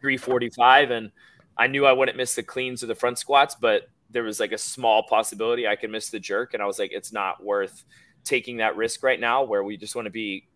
[0.00, 0.90] 345.
[0.90, 1.10] And
[1.56, 4.52] I knew I wouldn't miss the cleans or the front squats, but there was like
[4.52, 6.54] a small possibility I could miss the jerk.
[6.54, 7.84] And I was like, it's not worth
[8.24, 10.46] taking that risk right now where we just want to be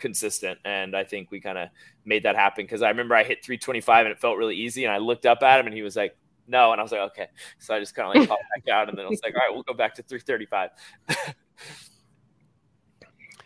[0.00, 0.58] consistent.
[0.64, 1.68] And I think we kind of
[2.04, 4.84] made that happen because I remember I hit 325 and it felt really easy.
[4.84, 6.16] And I looked up at him and he was like,
[6.48, 6.72] no.
[6.72, 7.28] And I was like, okay.
[7.58, 9.40] So I just kind of like popped back out and then I was like, all
[9.40, 10.70] right, we'll go back to 335.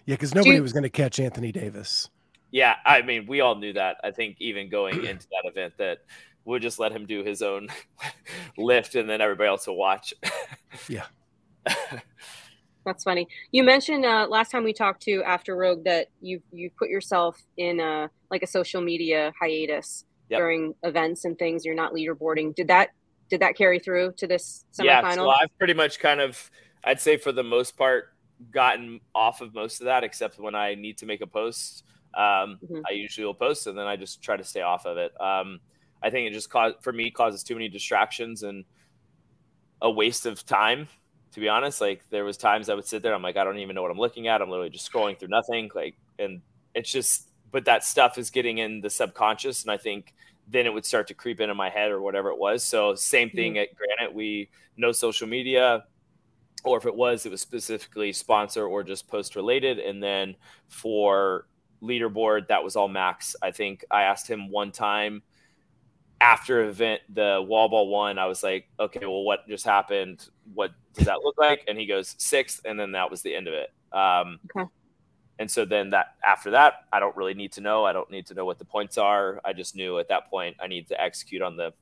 [0.07, 2.11] Yeah, because nobody you- was going to catch Anthony Davis.
[2.51, 2.77] yeah.
[2.85, 3.97] I mean, we all knew that.
[4.05, 6.01] I think even going into that event that
[6.45, 7.69] we'll just let him do his own
[8.59, 10.13] lift and then everybody else will watch.
[10.89, 11.05] Yeah.
[12.85, 13.27] That's funny.
[13.51, 17.41] You mentioned uh, last time we talked to after Rogue that you you put yourself
[17.57, 20.39] in a like a social media hiatus Yep.
[20.39, 21.67] during events and things.
[21.67, 22.55] You're not leaderboarding.
[22.55, 22.91] Did that
[23.29, 24.85] did that carry through to this semifinal?
[24.85, 26.51] yeah, so I've pretty much kind of,
[26.83, 28.07] I'd say for the most part,
[28.51, 31.85] gotten off of most of that, except when I need to make a post.
[32.15, 32.83] Um, Mhm.
[32.89, 35.13] I usually will post, and then I just try to stay off of it.
[35.21, 35.61] Um,
[36.03, 38.65] I think it just cause for me causes too many distractions and
[39.83, 40.89] a waste of time.
[41.35, 43.59] To be honest, like there was times I would sit there, I'm like, I don't
[43.59, 44.41] even know what I'm looking at.
[44.41, 45.69] I'm literally just scrolling through nothing.
[45.75, 46.41] Like, and
[46.75, 50.15] it's just, but that stuff is getting in the subconscious, and I think
[50.47, 52.63] then it would start to creep into my head or whatever it was.
[52.63, 53.63] So same thing mm-hmm.
[53.63, 55.85] at Granite, we no social media,
[56.65, 59.79] or if it was, it was specifically sponsor or just post related.
[59.79, 60.37] And then
[60.69, 61.47] for
[61.83, 63.35] leaderboard, that was all Max.
[63.43, 65.23] I think I asked him one time
[66.21, 68.19] after event the wall ball one.
[68.19, 70.29] I was like, okay, well, what just happened?
[70.55, 71.65] What does that look like?
[71.69, 73.71] And he goes sixth, and then that was the end of it.
[73.93, 74.69] Um, Okay.
[75.41, 77.85] And so then that after that, I don't really need to know.
[77.85, 79.41] I don't need to know what the points are.
[79.45, 81.73] I just knew at that point I need to execute on the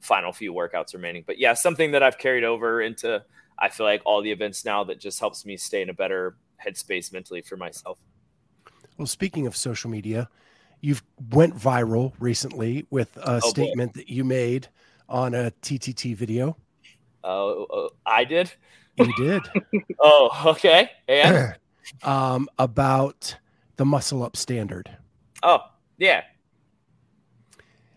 [0.00, 1.24] final few workouts remaining.
[1.26, 3.24] But yeah, something that I've carried over into
[3.58, 6.36] I feel like all the events now that just helps me stay in a better
[6.64, 7.98] headspace mentally for myself.
[8.98, 10.28] Well, speaking of social media,
[10.82, 13.48] you've went viral recently with a Oh, boy.
[13.48, 14.68] statement that you made
[15.08, 16.58] on a TTT video.
[17.24, 18.52] Oh, uh, I did.
[18.96, 19.42] You did
[20.00, 20.90] Oh, okay.
[21.06, 21.56] And
[22.02, 23.36] um, about
[23.76, 24.90] the muscle up standard,
[25.42, 25.60] oh,
[25.98, 26.22] yeah.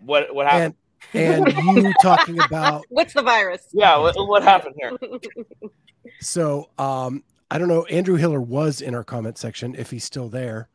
[0.03, 0.75] What what happened?
[1.13, 3.67] and and you talking about What's the virus?
[3.73, 4.97] yeah, what, what happened here?
[6.19, 7.85] So um, I don't know.
[7.85, 9.75] Andrew Hiller was in our comment section.
[9.75, 10.67] If he's still there,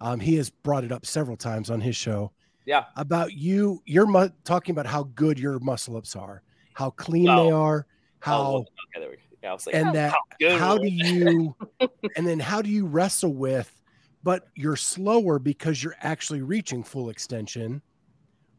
[0.00, 2.32] um, he has brought it up several times on his show.
[2.64, 2.84] Yeah.
[2.96, 6.42] About you, you're mu- talking about how good your muscle ups are,
[6.78, 7.52] how clean they Oh.
[7.52, 7.86] are,
[8.20, 9.22] how Oh, okay, there we go.
[9.42, 11.56] Yeah, like, and oh, that how how do you
[12.16, 13.82] and then how do you wrestle with
[14.22, 17.82] but you're slower because you're actually reaching full extension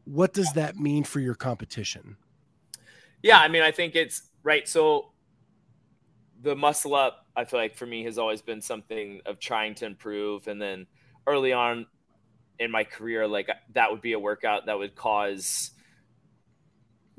[0.04, 2.16] what does that mean for your competition
[3.22, 4.66] Yeah, I mean, I think it's right.
[4.68, 5.12] So
[6.42, 9.86] the muscle up, I feel like for me has always been something of trying to
[9.86, 10.48] improve.
[10.48, 10.86] And then
[11.26, 11.86] early on
[12.58, 15.72] in my career, like that would be a workout that would cause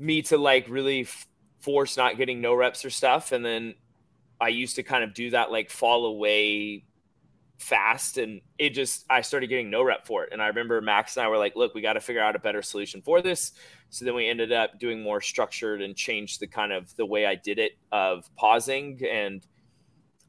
[0.02, 1.26] me to like really f-
[1.60, 3.32] force not getting no reps or stuff.
[3.32, 3.74] And then
[4.40, 6.84] I used to kind of do that, like fall away
[7.58, 8.18] fast.
[8.18, 10.30] And it just i started getting no rep for it.
[10.32, 12.40] And i remember max and i were like look we got to figure out a
[12.40, 13.52] better solution for this.
[13.90, 17.24] So then we ended up doing more structured and changed the kind of the way
[17.24, 19.00] i did it of pausing.
[19.08, 19.46] And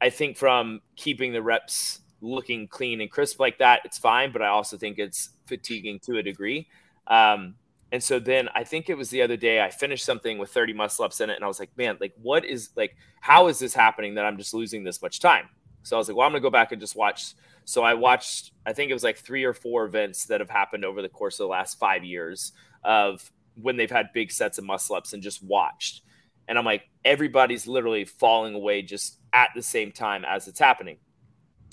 [0.00, 4.40] i think from keeping the reps looking clean and crisp like that it's fine but
[4.40, 6.68] i also think it's fatiguing to a degree.
[7.06, 7.56] Um,
[7.94, 10.72] and so then I think it was the other day I finished something with 30
[10.72, 13.60] muscle ups in it, and I was like, man, like what is like how is
[13.60, 15.48] this happening that I'm just losing this much time?
[15.84, 17.34] So I was like, well, I'm gonna go back and just watch
[17.66, 20.84] So I watched, I think it was like three or four events that have happened
[20.84, 22.50] over the course of the last five years
[22.82, 26.02] of when they've had big sets of muscle ups and just watched.
[26.48, 30.98] And I'm like, everybody's literally falling away just at the same time as it's happening.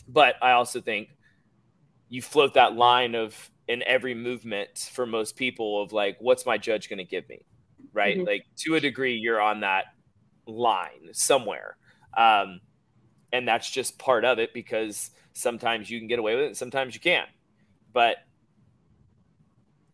[0.07, 1.09] But I also think
[2.09, 6.57] you float that line of in every movement for most people of like, what's my
[6.57, 7.39] judge going to give me?
[7.93, 8.17] Right.
[8.17, 8.27] Mm-hmm.
[8.27, 9.85] Like to a degree, you're on that
[10.45, 11.77] line somewhere.
[12.17, 12.59] Um,
[13.31, 16.93] and that's just part of it because sometimes you can get away with it, sometimes
[16.93, 17.29] you can't.
[17.93, 18.17] But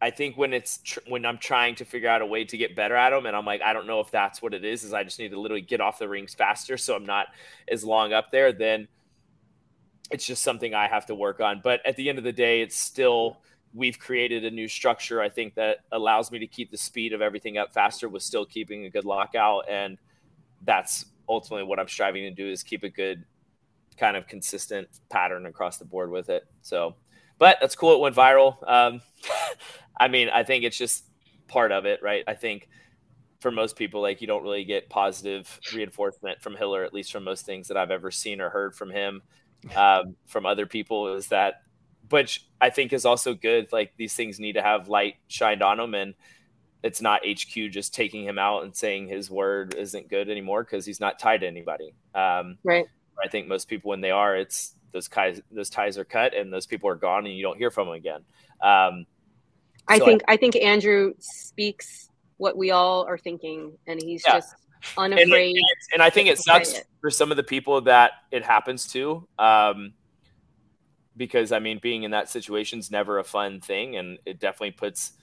[0.02, 2.76] I think when it's tr- when I'm trying to figure out a way to get
[2.76, 4.84] better at them, and I'm like, I don't know if that's what it is.
[4.84, 7.28] Is I just need to literally get off the rings faster, so I'm not
[7.68, 8.52] as long up there.
[8.52, 8.88] Then
[10.12, 11.62] it's just something I have to work on.
[11.64, 13.42] But at the end of the day, it's still
[13.74, 15.22] we've created a new structure.
[15.22, 18.46] I think that allows me to keep the speed of everything up faster with still
[18.46, 19.98] keeping a good lockout, and
[20.64, 23.24] that's ultimately what I'm striving to do is keep a good
[23.98, 26.44] kind of consistent pattern across the board with it.
[26.62, 26.96] So,
[27.38, 27.94] but that's cool.
[27.94, 28.58] It went viral.
[28.68, 29.02] Um,
[30.00, 31.06] I mean, I think it's just
[31.48, 32.24] part of it, right?
[32.28, 32.70] I think
[33.40, 37.24] for most people, like you don't really get positive reinforcement from Hiller, at least from
[37.24, 39.22] most things that I've ever seen or heard from him.
[39.76, 41.64] Um, from other people is that,
[42.10, 43.68] which I think is also good.
[43.72, 46.14] Like these things need to have light shined on them, and
[46.84, 50.86] it's not HQ just taking him out and saying his word isn't good anymore because
[50.86, 51.94] he's not tied to anybody.
[52.14, 52.86] Um, right.
[53.24, 55.42] I think most people, when they are, it's those ties.
[55.52, 57.96] Those ties are cut, and those people are gone, and you don't hear from them
[57.96, 58.22] again.
[58.62, 59.06] Um,
[59.88, 64.36] I think I, I, think Andrew speaks what we all are thinking, and he's yeah.
[64.36, 64.56] just
[64.98, 65.56] unafraid.
[65.56, 66.86] And, and, I think it sucks it.
[67.02, 69.94] for some of the people that it happens to, um,
[71.18, 74.72] because I mean, being in that situation is never a fun thing, and it definitely
[74.72, 75.14] puts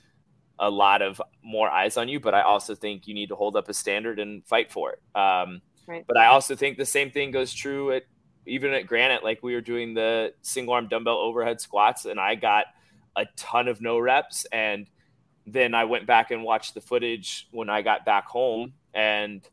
[0.58, 2.20] a lot of more eyes on you.
[2.20, 5.18] But I also think you need to hold up a standard and fight for it.
[5.18, 6.04] Um, right.
[6.06, 8.02] But I also think the same thing goes true at
[8.46, 9.24] even at Granite.
[9.24, 12.66] Like we were doing the single arm dumbbell overhead squats, and I got
[13.16, 14.44] a ton of no reps.
[14.46, 14.88] And
[15.46, 18.74] then I went back and watched the footage when I got back home.
[18.92, 19.46] And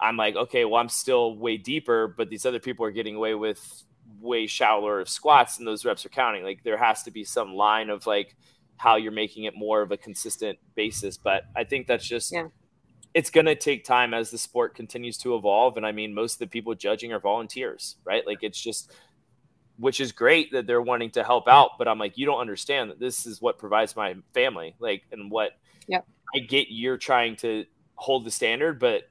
[0.00, 3.34] I'm like, okay, well, I'm still way deeper, but these other people are getting away
[3.34, 3.84] with
[4.22, 6.44] way shallower of squats and those reps are counting.
[6.44, 8.36] Like there has to be some line of like
[8.76, 11.16] how you're making it more of a consistent basis.
[11.16, 12.48] But I think that's just yeah.
[13.14, 15.76] it's gonna take time as the sport continues to evolve.
[15.76, 18.26] And I mean most of the people judging are volunteers, right?
[18.26, 18.92] Like it's just
[19.78, 21.72] which is great that they're wanting to help out.
[21.78, 25.30] But I'm like, you don't understand that this is what provides my family, like, and
[25.30, 25.52] what
[25.88, 26.06] yep.
[26.34, 26.68] I get.
[26.70, 29.04] You're trying to hold the standard, but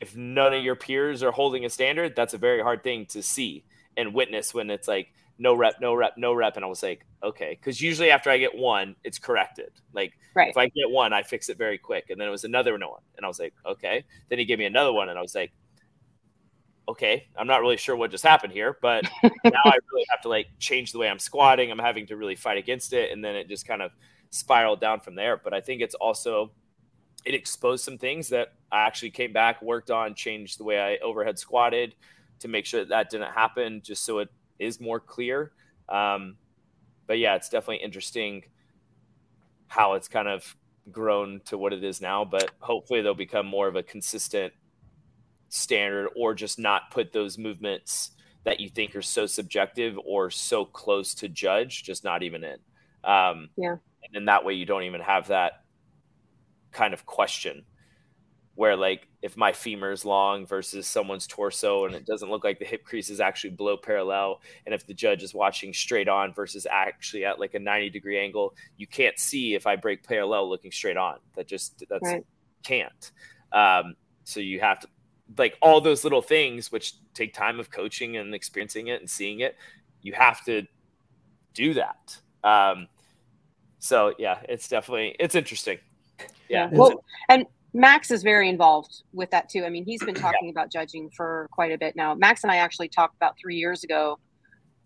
[0.00, 3.22] if none of your peers are holding a standard, that's a very hard thing to
[3.22, 3.64] see
[3.98, 6.56] and witness when it's like no rep, no rep, no rep.
[6.56, 9.72] And I was like, okay, because usually after I get one, it's corrected.
[9.92, 10.48] Like right.
[10.48, 12.06] if I get one, I fix it very quick.
[12.08, 14.04] And then it was another no one, and I was like, okay.
[14.30, 15.52] Then he gave me another one, and I was like,
[16.88, 20.28] okay, I'm not really sure what just happened here, but now I really have to
[20.28, 21.70] like change the way I'm squatting.
[21.70, 23.12] I'm having to really fight against it.
[23.12, 23.90] And then it just kind of
[24.30, 25.36] spiraled down from there.
[25.36, 26.50] But I think it's also,
[27.26, 30.96] it exposed some things that I actually came back, worked on, changed the way I
[31.04, 31.94] overhead squatted
[32.40, 35.52] to make sure that, that didn't happen, just so it is more clear.
[35.88, 36.36] Um,
[37.06, 38.44] but yeah, it's definitely interesting
[39.66, 40.56] how it's kind of
[40.90, 42.24] grown to what it is now.
[42.24, 44.52] But hopefully, they'll become more of a consistent
[45.48, 48.12] standard or just not put those movements
[48.44, 52.56] that you think are so subjective or so close to judge just not even in
[53.04, 55.64] um, yeah and then that way you don't even have that
[56.72, 57.64] kind of question
[58.58, 62.58] where like if my femur is long versus someone's torso and it doesn't look like
[62.58, 66.34] the hip crease is actually below parallel and if the judge is watching straight on
[66.34, 70.50] versus actually at like a 90 degree angle you can't see if i break parallel
[70.50, 71.18] looking straight on.
[71.36, 72.26] That just that's right.
[72.64, 73.12] can't.
[73.52, 73.94] Um,
[74.24, 74.88] so you have to
[75.36, 79.38] like all those little things which take time of coaching and experiencing it and seeing
[79.38, 79.54] it
[80.02, 80.66] you have to
[81.54, 82.18] do that.
[82.42, 82.88] Um
[83.78, 85.78] so yeah it's definitely it's interesting.
[86.48, 86.70] Yeah.
[86.72, 90.50] Well and max is very involved with that too i mean he's been talking yeah.
[90.50, 93.84] about judging for quite a bit now max and i actually talked about three years
[93.84, 94.18] ago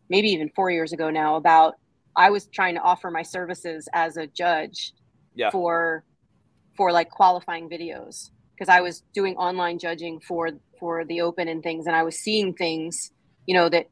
[0.09, 1.75] maybe even four years ago now about
[2.16, 4.92] i was trying to offer my services as a judge
[5.35, 5.51] yeah.
[5.51, 6.05] for
[6.77, 8.31] for like qualifying videos
[8.62, 12.17] because I was doing online judging for for the open and things, and I was
[12.17, 13.11] seeing things,
[13.46, 13.88] you know, that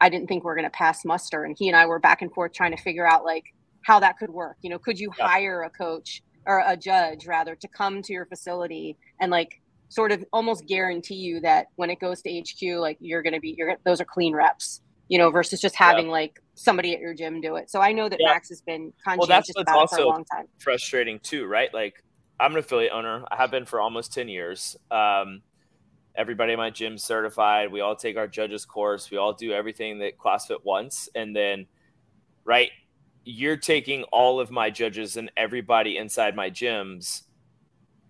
[0.00, 1.44] I didn't think were going to pass muster.
[1.44, 3.44] And he and I were back and forth trying to figure out like
[3.84, 4.56] how that could work.
[4.62, 5.26] You know, could you yeah.
[5.26, 10.10] hire a coach or a judge rather to come to your facility and like sort
[10.10, 13.54] of almost guarantee you that when it goes to HQ, like you're going to be,
[13.56, 16.12] you're those are clean reps, you know, versus just having yeah.
[16.12, 17.70] like somebody at your gym do it.
[17.70, 18.30] So I know that yeah.
[18.30, 20.46] Max has been conscientious well, about it for a long time.
[20.58, 21.72] Frustrating too, right?
[21.74, 22.02] Like
[22.40, 23.24] I'm an affiliate owner.
[23.30, 24.76] I have been for almost 10 years.
[24.90, 25.42] Um,
[26.14, 27.70] everybody in my gym certified.
[27.70, 29.10] We all take our judges course.
[29.10, 31.08] We all do everything that CrossFit wants.
[31.14, 31.66] And then,
[32.44, 32.70] right,
[33.24, 37.22] you're taking all of my judges and everybody inside my gyms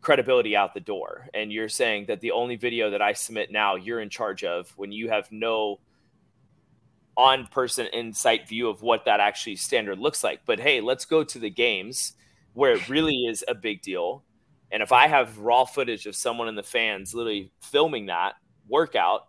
[0.00, 1.28] credibility out the door.
[1.32, 4.72] And you're saying that the only video that I submit now you're in charge of
[4.76, 5.80] when you have no
[7.16, 10.40] on person insight view of what that actually standard looks like.
[10.44, 12.14] But hey, let's go to the games
[12.54, 14.24] where it really is a big deal
[14.72, 18.36] and if I have raw footage of someone in the fans literally filming that
[18.66, 19.28] workout,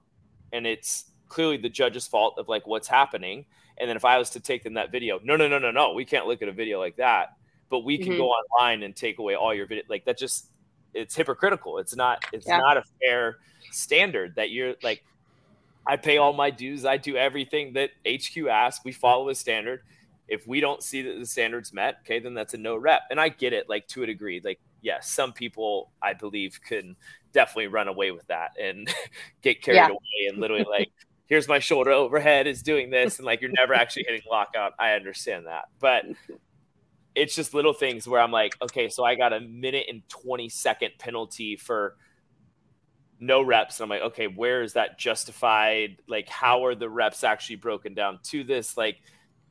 [0.53, 3.45] and it's clearly the judge's fault of like what's happening,
[3.77, 5.93] and then if I was to take them that video, no, no, no, no, no,
[5.93, 7.35] we can't look at a video like that,
[7.69, 8.21] but we can mm-hmm.
[8.21, 9.83] go online and take away all your video.
[9.89, 10.49] Like that just
[10.93, 11.79] it's hypocritical.
[11.79, 12.57] It's not it's yeah.
[12.57, 13.37] not a fair
[13.71, 15.03] standard that you're like
[15.85, 16.85] I pay all my dues.
[16.85, 18.85] I do everything that HQ asks.
[18.85, 19.81] We follow a standard.
[20.27, 23.01] If we don't see that the standard's met, okay, then that's a no rep.
[23.11, 24.39] And I get it, like to a degree.
[24.43, 26.95] Like yes, some people I believe can
[27.33, 28.87] definitely run away with that and
[29.41, 29.87] get carried yeah.
[29.87, 30.91] away and literally like,
[31.27, 34.73] here's my shoulder overhead is doing this, and like you're never actually hitting lockout.
[34.79, 36.05] I understand that, but
[37.15, 40.49] it's just little things where I'm like, okay, so I got a minute and 20
[40.49, 41.95] second penalty for
[43.19, 43.79] no reps.
[43.79, 45.97] And I'm like, okay, where is that justified?
[46.07, 48.75] Like, how are the reps actually broken down to this?
[48.75, 48.97] Like,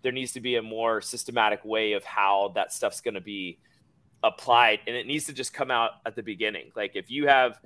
[0.03, 3.59] there needs to be a more systematic way of how that stuff's going to be
[4.23, 6.70] applied and it needs to just come out at the beginning.
[6.77, 7.59] Like if you have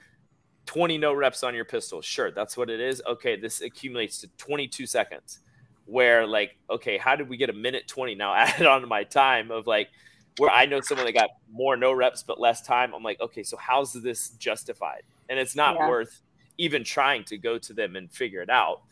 [0.66, 3.02] 20 no reps on your pistol, sure, that's what it is.
[3.06, 5.40] Okay, this accumulates to 22 seconds.
[5.86, 9.50] Where like, okay, how did we get a minute 20 now added onto my time
[9.50, 9.88] of like
[10.38, 12.92] where I know someone that got more no reps but less time.
[12.94, 15.02] I'm like, okay, so how's this justified?
[15.28, 15.88] And it's not yeah.
[15.88, 16.20] worth
[16.58, 18.82] even trying to go to them and figure it out.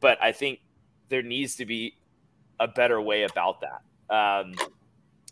[0.00, 0.60] But I think
[1.08, 1.96] there needs to be
[2.60, 3.82] a better way about that.
[4.14, 4.54] Um,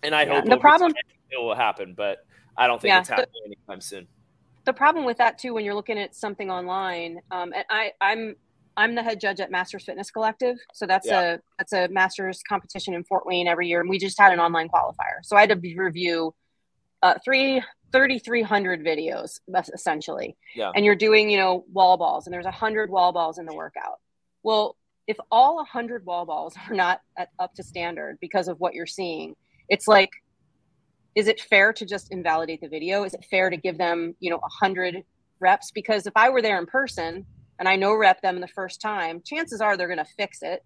[0.02, 0.34] and I yeah.
[0.34, 0.92] hope the problem
[1.30, 2.26] it will happen, but
[2.56, 4.06] I don't think yeah, it's happening the, anytime soon.
[4.64, 8.36] The problem with that too, when you're looking at something online, um, and I, I'm
[8.76, 11.34] I'm the head judge at Masters Fitness Collective, so that's yeah.
[11.34, 14.40] a that's a Masters competition in Fort Wayne every year, and we just had an
[14.40, 15.22] online qualifier.
[15.22, 16.34] So I had to review
[17.02, 19.40] uh, three 3,300 videos
[19.74, 20.70] essentially, yeah.
[20.74, 23.54] and you're doing you know wall balls, and there's a hundred wall balls in the
[23.54, 23.98] workout.
[24.42, 28.74] Well, if all 100 wall balls are not at, up to standard because of what
[28.74, 29.34] you're seeing,
[29.68, 30.10] it's like
[31.14, 33.04] is it fair to just invalidate the video?
[33.04, 35.04] Is it fair to give them, you know, a hundred
[35.40, 35.70] reps?
[35.70, 37.26] Because if I were there in person
[37.58, 40.64] and I know rep them the first time, chances are they're going to fix it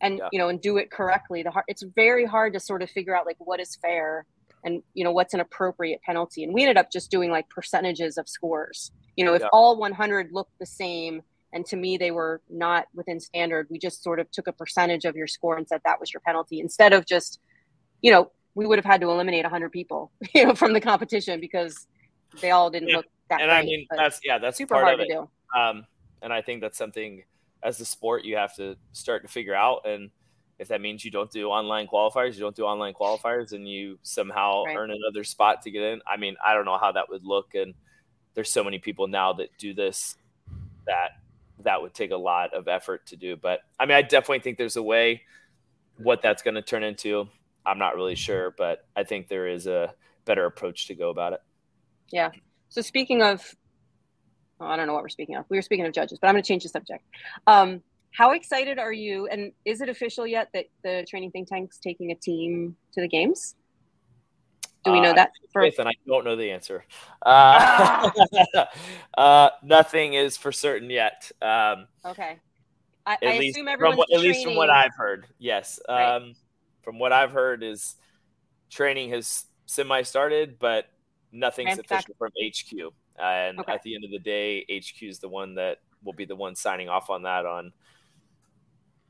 [0.00, 0.28] and, yeah.
[0.32, 1.42] you know, and do it correctly.
[1.42, 4.24] The hard, it's very hard to sort of figure out like what is fair
[4.64, 6.44] and, you know, what's an appropriate penalty.
[6.44, 8.92] And we ended up just doing like percentages of scores.
[9.16, 9.48] You know, if yeah.
[9.52, 11.22] all 100 looked the same
[11.52, 15.04] and to me they were not within standard, we just sort of took a percentage
[15.04, 17.40] of your score and said that was your penalty instead of just,
[18.00, 21.38] you know, we would have had to eliminate 100 people, you know, from the competition
[21.38, 21.86] because
[22.40, 22.96] they all didn't yeah.
[22.96, 23.40] look that.
[23.40, 25.16] And great, I mean, that's yeah, that's super part hard of to it.
[25.16, 25.60] do.
[25.60, 25.86] Um,
[26.22, 27.22] and I think that's something
[27.62, 29.86] as a sport you have to start to figure out.
[29.86, 30.10] And
[30.58, 33.96] if that means you don't do online qualifiers, you don't do online qualifiers, and you
[34.02, 34.76] somehow right.
[34.76, 36.00] earn another spot to get in.
[36.04, 37.54] I mean, I don't know how that would look.
[37.54, 37.74] And
[38.34, 40.16] there's so many people now that do this
[40.88, 41.12] that
[41.60, 43.36] that would take a lot of effort to do.
[43.36, 45.22] But I mean, I definitely think there's a way.
[45.98, 47.28] What that's going to turn into,
[47.68, 49.92] I'm not really sure, but I think there is a
[50.24, 51.40] better approach to go about it.
[52.10, 52.30] Yeah.
[52.70, 53.54] So speaking of,
[54.60, 55.44] oh, I don't know what we're speaking of.
[55.48, 57.04] We were speaking of judges, but I'm going to change the subject.
[57.46, 59.26] Um, how excited are you?
[59.26, 63.08] And is it official yet that the training think tank's taking a team to the
[63.08, 63.54] games?
[64.84, 65.32] Do we know uh, that?
[65.52, 65.62] For...
[65.62, 66.84] And I don't know the answer.
[67.24, 68.10] Uh,
[69.18, 71.30] uh, nothing is for certain yet.
[71.42, 72.38] Um, okay.
[73.04, 75.26] I, at I least assume everyone's from what, at least from what I've heard.
[75.38, 75.78] Yes.
[75.88, 76.16] Right.
[76.16, 76.34] Um,
[76.88, 77.96] from what I've heard, is
[78.70, 80.86] training has semi started, but
[81.32, 82.94] nothing's official from HQ.
[83.20, 83.72] and okay.
[83.72, 86.54] at the end of the day, HQ is the one that will be the one
[86.54, 87.74] signing off on that on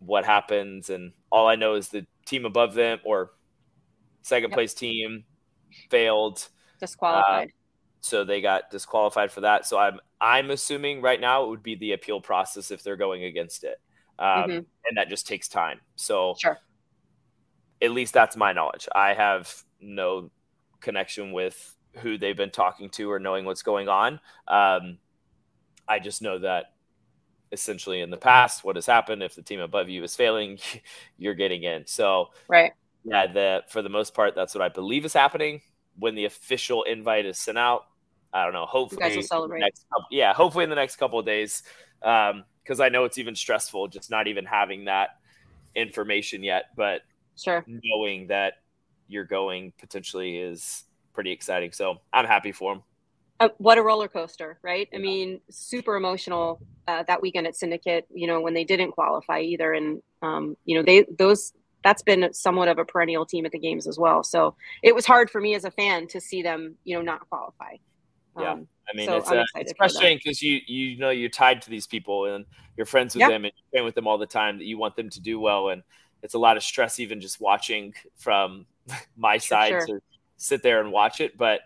[0.01, 0.91] what happens.
[0.91, 3.31] And all I know is the team above them or
[4.22, 4.57] second yep.
[4.57, 5.22] place team
[5.89, 6.49] failed,
[6.81, 7.47] disqualified.
[7.47, 7.53] Uh,
[8.01, 9.66] so they got disqualified for that.
[9.66, 13.22] So I'm I'm assuming right now it would be the appeal process if they're going
[13.22, 13.81] against it,
[14.18, 14.51] um, mm-hmm.
[14.57, 15.79] and that just takes time.
[15.95, 16.59] So sure
[17.81, 18.89] at least that's my knowledge.
[18.95, 20.31] I have no
[20.81, 24.20] connection with who they've been talking to or knowing what's going on.
[24.47, 24.99] Um,
[25.87, 26.66] I just know that
[27.51, 30.59] essentially in the past, what has happened if the team above you is failing,
[31.18, 31.87] you're getting in.
[31.87, 32.72] So, right.
[33.05, 35.62] Yeah, the for the most part, that's what I believe is happening.
[35.99, 37.87] When the official invite is sent out,
[38.33, 38.66] I don't know.
[38.66, 39.01] Hopefully,
[39.61, 41.62] next couple, yeah, hopefully in the next couple of days,
[42.01, 45.11] because um, I know it's even stressful just not even having that
[45.74, 46.66] information yet.
[46.76, 47.03] But
[47.39, 47.64] Sure.
[47.66, 48.55] Knowing that
[49.07, 50.84] you're going potentially is
[51.14, 51.72] pretty exciting.
[51.72, 52.82] So I'm happy for him.
[53.41, 54.89] uh, what a roller coaster, right?
[54.93, 58.07] I mean, super emotional uh, that weekend at Syndicate.
[58.12, 61.53] You know, when they didn't qualify either, and um, you know, they those
[61.84, 64.24] that's been somewhat of a perennial team at the games as well.
[64.24, 67.28] So it was hard for me as a fan to see them, you know, not
[67.28, 67.76] qualify.
[68.39, 68.53] Yeah.
[68.53, 71.70] Um, I mean, so it's, uh, it's frustrating because you you know you're tied to
[71.70, 72.45] these people and
[72.76, 74.59] you're friends with them and you train with them all the time.
[74.59, 75.82] That you want them to do well, and
[76.23, 78.66] it's a lot of stress even just watching from
[79.16, 79.87] my side sure.
[79.87, 80.01] to
[80.37, 81.37] sit there and watch it.
[81.37, 81.61] But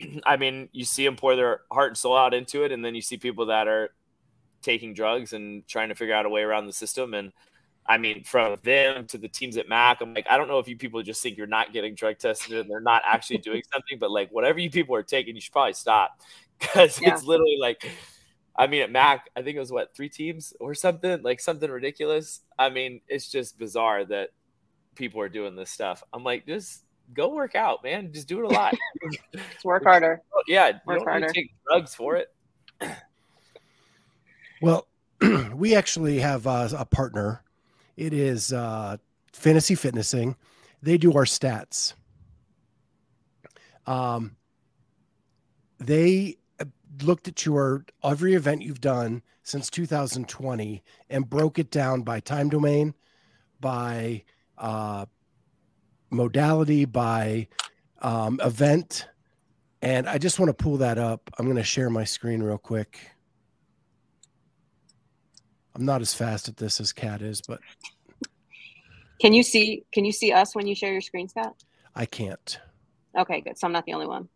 [0.24, 2.94] I mean, you see them pour their heart and soul out into it, and then
[2.94, 3.90] you see people that are
[4.62, 7.14] taking drugs and trying to figure out a way around the system.
[7.14, 7.32] And
[7.86, 10.68] I mean, from them to the teams at MACC, I'm like, I don't know if
[10.68, 13.98] you people just think you're not getting drug tested and they're not actually doing something,
[13.98, 16.18] but like whatever you people are taking, you should probably stop
[16.58, 17.12] because yeah.
[17.12, 17.86] it's literally like,
[18.56, 21.70] I mean, at MACC, I think it was what three teams or something, like something
[21.70, 22.40] ridiculous.
[22.58, 24.30] I mean, it's just bizarre that
[24.94, 26.02] people are doing this stuff.
[26.12, 28.12] I'm like, just go work out, man.
[28.12, 28.74] Just do it a lot.
[29.32, 30.22] Just work harder.
[30.46, 31.28] Yeah, work don't harder.
[31.28, 32.32] take drugs for it.
[34.62, 34.86] well,
[35.54, 37.42] we actually have uh, a partner.
[37.96, 38.98] It is uh,
[39.32, 40.36] Fantasy Fitnessing.
[40.82, 41.94] They do our stats.
[43.86, 44.36] Um,
[45.78, 46.36] they
[47.02, 52.48] looked at your every event you've done since 2020 and broke it down by time
[52.48, 52.94] domain,
[53.60, 54.22] by
[54.58, 55.06] uh,
[56.10, 57.48] modality, by
[58.00, 59.08] um, event.
[59.82, 61.30] And I just want to pull that up.
[61.38, 63.10] I'm going to share my screen real quick.
[65.74, 67.60] I'm not as fast at this as Kat is, but
[69.20, 71.54] can you see can you see us when you share your screen, Scott?
[71.94, 72.58] I can't.
[73.16, 73.58] Okay, good.
[73.58, 74.28] So I'm not the only one.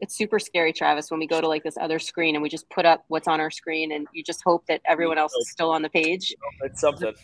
[0.00, 2.68] It's super scary, Travis, when we go to like this other screen and we just
[2.68, 5.70] put up what's on our screen and you just hope that everyone else is still
[5.70, 6.34] on the page.
[6.62, 7.14] It's something.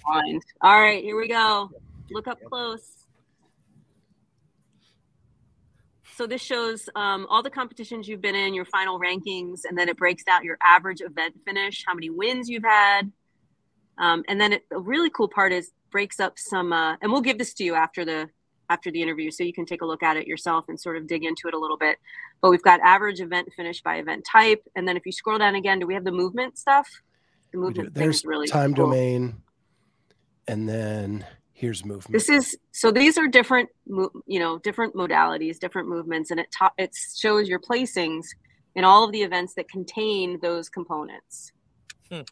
[0.62, 1.70] All right, here we go.
[2.10, 3.02] Look up close.
[6.16, 9.88] So this shows um, all the competitions you've been in, your final rankings, and then
[9.88, 13.10] it breaks out your average event finish, how many wins you've had.
[13.98, 17.22] Um, and then it, the really cool part is breaks up some, uh, and we'll
[17.22, 18.28] give this to you after the
[18.72, 21.06] after the interview so you can take a look at it yourself and sort of
[21.06, 21.98] dig into it a little bit.
[22.40, 25.54] But we've got average event finish by event type, and then if you scroll down
[25.54, 26.88] again, do we have the movement stuff?
[27.52, 28.86] The movement There's really time cool.
[28.86, 29.42] domain,
[30.48, 32.12] and then here's movement.
[32.12, 36.72] This is so these are different, you know, different modalities, different movements, and it ta-
[36.78, 38.24] it shows your placings
[38.74, 41.52] in all of the events that contain those components.
[42.10, 42.22] Hmm.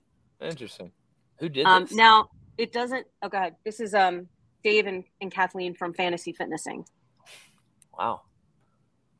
[0.40, 0.90] Interesting.
[1.38, 1.92] Who did um, this?
[1.92, 3.06] Now it doesn't.
[3.22, 4.28] Oh, God, this is um
[4.62, 6.84] Dave and, and Kathleen from Fantasy Fitnessing.
[7.98, 8.22] Wow.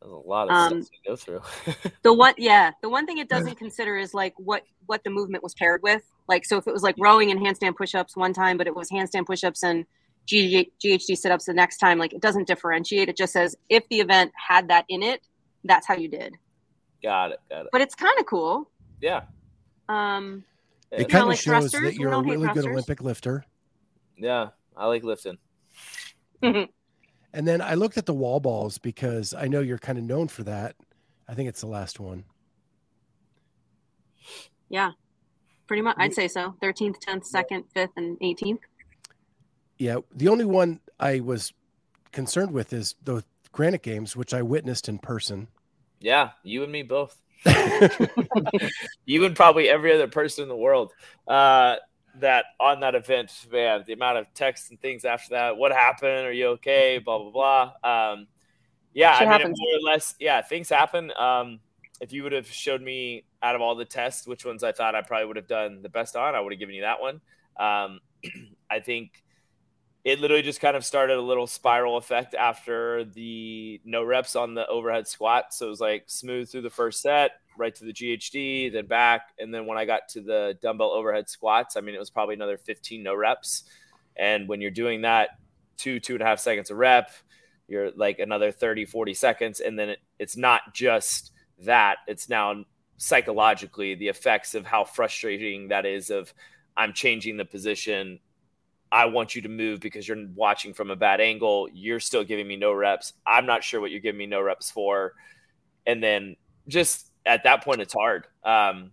[0.01, 1.91] There's a lot of um, stuff to go through.
[2.03, 5.43] the one, yeah, the one thing it doesn't consider is like what what the movement
[5.43, 6.03] was paired with.
[6.27, 8.89] Like, so if it was like rowing and handstand push-ups one time, but it was
[8.89, 9.85] handstand push-ups and
[10.27, 13.09] G- GHD sit-ups the next time, like it doesn't differentiate.
[13.09, 15.21] It just says if the event had that in it,
[15.65, 16.35] that's how you did.
[17.03, 17.41] Got it.
[17.51, 17.69] Got it.
[17.73, 18.71] But it's kind of cool.
[19.03, 19.23] Yeah.
[19.89, 20.45] Um,
[20.91, 21.83] it kind of like shows thrusters.
[21.83, 23.45] that you're a really good Olympic lifter.
[24.17, 24.49] Yeah,
[24.81, 25.37] I like lifting.
[26.43, 26.67] and
[27.33, 30.43] then I looked at the wall balls because I know you're kind of known for
[30.45, 30.75] that.
[31.29, 32.25] I think it's the last one.
[34.71, 34.93] Yeah,
[35.67, 35.97] pretty much.
[35.99, 36.55] I'd say so.
[36.63, 38.59] 13th, 10th, 2nd, 5th, and 18th.
[39.79, 39.99] Yeah.
[40.15, 41.53] The only one I was
[42.11, 43.23] concerned with is the
[43.53, 45.49] Granite Games, which I witnessed in person.
[46.01, 47.21] Yeah, you and me both.
[49.05, 50.93] you and probably every other person in the world.
[51.29, 51.77] Uh,
[52.21, 55.57] that on that event, man, the amount of texts and things after that.
[55.57, 56.27] What happened?
[56.27, 56.99] Are you okay?
[56.99, 57.31] Blah blah
[57.83, 58.13] blah.
[58.13, 58.27] Um,
[58.93, 61.13] yeah, Shit I mean, more or less, yeah, things happen.
[61.17, 61.61] Um,
[62.01, 64.95] if you would have showed me out of all the tests, which ones I thought
[64.95, 67.21] I probably would have done the best on, I would have given you that one.
[67.59, 68.01] Um,
[68.71, 69.23] I think
[70.03, 74.55] it literally just kind of started a little spiral effect after the no reps on
[74.55, 75.53] the overhead squat.
[75.53, 79.29] So it was like smooth through the first set, right to the GHD, then back.
[79.39, 82.35] And then when I got to the dumbbell overhead squats, I mean, it was probably
[82.35, 83.65] another 15 no reps.
[84.17, 85.31] And when you're doing that,
[85.77, 87.11] two, two and a half seconds a rep,
[87.69, 89.61] you're like another 30, 40 seconds.
[89.61, 92.65] And then it, it's not just that, it's now
[92.97, 96.35] psychologically the effects of how frustrating that is of
[96.77, 98.19] I'm changing the position
[98.93, 101.69] I want you to move because you're watching from a bad angle.
[101.73, 103.13] You're still giving me no reps.
[103.27, 105.15] I'm not sure what you're giving me no reps for.
[105.87, 106.37] And then
[106.67, 108.27] just at that point, it's hard.
[108.45, 108.93] Um,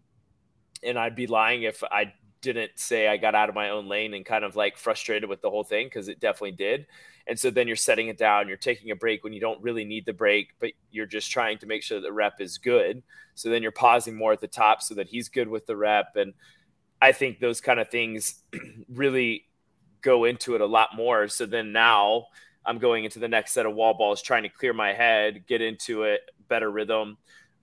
[0.83, 4.13] and I'd be lying if I didn't say I got out of my own lane
[4.13, 6.85] and kind of like frustrated with the whole thing because it definitely did.
[7.27, 9.83] And so then you're setting it down, you're taking a break when you don't really
[9.83, 13.03] need the break, but you're just trying to make sure the rep is good.
[13.35, 16.15] So then you're pausing more at the top so that he's good with the rep.
[16.15, 16.33] And
[17.01, 18.43] I think those kind of things
[18.89, 19.45] really
[20.01, 21.27] go into it a lot more.
[21.27, 22.27] So then now
[22.65, 25.61] I'm going into the next set of wall balls, trying to clear my head, get
[25.61, 27.17] into it, better rhythm,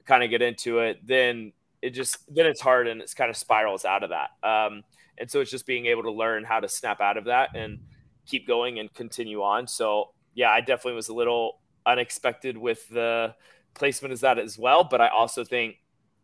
[0.07, 1.07] kind of get into it.
[1.07, 1.53] Then
[1.83, 4.31] it just then it's hard and it's kind of spirals out of that.
[4.43, 4.83] Um,
[5.19, 7.79] and so it's just being able to learn how to snap out of that and
[8.27, 9.67] keep going and continue on.
[9.67, 13.35] So yeah, I definitely was a little unexpected with the
[13.75, 14.85] placement as that as well.
[14.85, 15.77] But I also think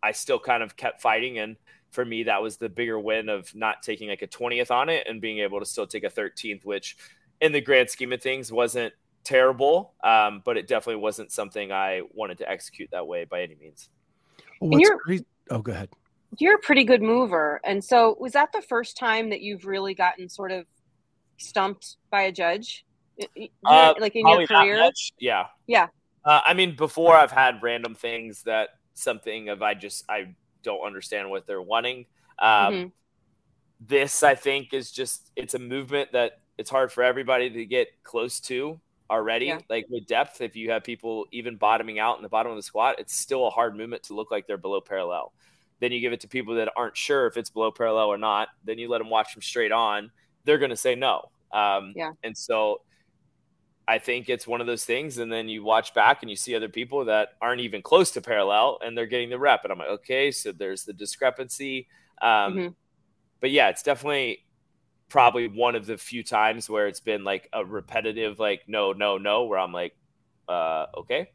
[0.03, 1.39] I still kind of kept fighting.
[1.39, 1.57] And
[1.91, 5.07] for me, that was the bigger win of not taking like a 20th on it
[5.09, 6.97] and being able to still take a 13th, which
[7.41, 8.93] in the grand scheme of things wasn't
[9.25, 9.95] terrible.
[10.03, 13.89] Um, but it definitely wasn't something I wanted to execute that way by any means.
[14.61, 15.91] Well, what's great- oh, go ahead.
[16.39, 17.61] You're a pretty good mover.
[17.64, 20.64] And so was that the first time that you've really gotten sort of
[21.39, 22.85] stumped by a judge?
[23.64, 24.91] Uh, like in your career?
[25.18, 25.47] Yeah.
[25.66, 25.89] Yeah.
[26.25, 30.85] Uh, I mean, before I've had random things that something of I just I don't
[30.85, 32.07] understand what they're wanting.
[32.39, 32.89] Um, mm-hmm.
[33.81, 37.89] This I think is just it's a movement that it's hard for everybody to get
[38.03, 38.79] close to
[39.11, 39.47] already.
[39.47, 39.59] Yeah.
[39.69, 42.63] Like with depth, if you have people even bottoming out in the bottom of the
[42.63, 45.33] squat, it's still a hard movement to look like they're below parallel.
[45.81, 48.49] Then you give it to people that aren't sure if it's below parallel or not.
[48.65, 50.11] Then you let them watch them straight on.
[50.45, 51.31] They're going to say no.
[51.53, 52.13] Um, yeah.
[52.23, 52.83] And so
[53.89, 55.19] I think it's one of those things.
[55.19, 58.21] And then you watch back and you see other people that aren't even close to
[58.21, 59.65] parallel and they're getting the rep.
[59.65, 61.89] And I'm like, okay, so there's the discrepancy.
[62.23, 62.69] Um, mm-hmm.
[63.41, 64.45] But yeah, it's definitely
[65.11, 69.19] probably one of the few times where it's been like a repetitive, like, no, no,
[69.19, 69.95] no, where I'm like,
[70.49, 71.31] uh, okay.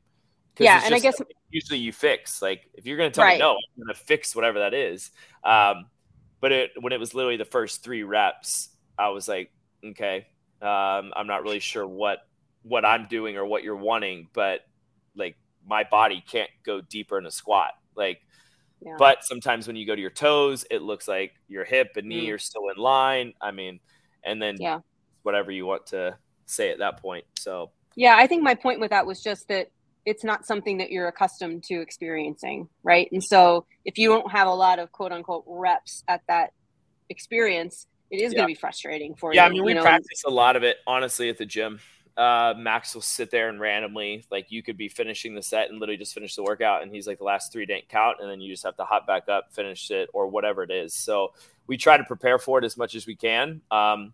[0.57, 0.81] Yeah.
[0.83, 1.21] And I guess
[1.51, 3.35] usually you fix, like, if you're going to tell right.
[3.35, 5.11] me no, I'm going to fix whatever that is.
[5.43, 5.85] Um,
[6.39, 9.51] but it, when it was literally the first three reps, I was like,
[9.83, 10.27] okay,
[10.61, 12.19] um, I'm not really sure what
[12.63, 14.61] what I'm doing or what you're wanting, but
[15.15, 17.71] like my body can't go deeper in a squat.
[17.95, 18.21] Like,
[18.81, 18.95] yeah.
[18.97, 22.27] but sometimes when you go to your toes, it looks like your hip and knee
[22.27, 22.33] mm.
[22.33, 23.33] are still in line.
[23.41, 23.79] I mean,
[24.23, 24.79] and then yeah.
[25.23, 27.25] whatever you want to say at that point.
[27.37, 29.69] So, yeah, I think my point with that was just that
[30.05, 33.09] it's not something that you're accustomed to experiencing, right?
[33.11, 36.53] And so if you don't have a lot of quote unquote reps at that
[37.09, 38.39] experience, it is yeah.
[38.39, 39.43] going to be frustrating for yeah, you.
[39.43, 39.81] Yeah, I mean, we know?
[39.81, 41.79] practice a lot of it honestly at the gym
[42.17, 45.79] uh, Max will sit there and randomly, like you could be finishing the set and
[45.79, 48.39] literally just finish the workout, and he's like, the last three didn't count, and then
[48.39, 50.93] you just have to hop back up, finish it, or whatever it is.
[50.93, 51.33] So
[51.67, 53.61] we try to prepare for it as much as we can.
[53.71, 54.13] Um,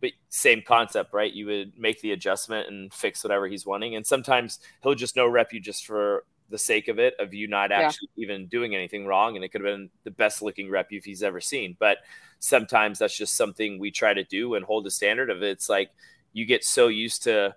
[0.00, 1.32] but same concept, right?
[1.32, 5.26] You would make the adjustment and fix whatever he's wanting, and sometimes he'll just no
[5.26, 8.24] rep you just for the sake of it, of you not actually yeah.
[8.24, 11.22] even doing anything wrong, and it could have been the best looking rep you've he's
[11.22, 11.76] ever seen.
[11.78, 11.98] But
[12.40, 15.50] sometimes that's just something we try to do and hold the standard of it.
[15.50, 15.90] It's like
[16.32, 17.54] you get so used to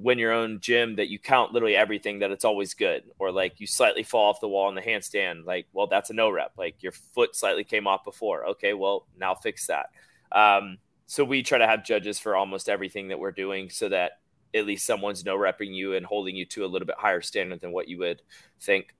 [0.00, 3.60] win your own gym that you count literally everything that it's always good or like
[3.60, 6.52] you slightly fall off the wall in the handstand like well that's a no rep.
[6.56, 8.46] Like your foot slightly came off before.
[8.46, 9.90] Okay well now fix that.
[10.32, 14.12] Um, so we try to have judges for almost everything that we're doing so that
[14.54, 17.60] at least someone's no repping you and holding you to a little bit higher standard
[17.60, 18.22] than what you would
[18.60, 18.94] think.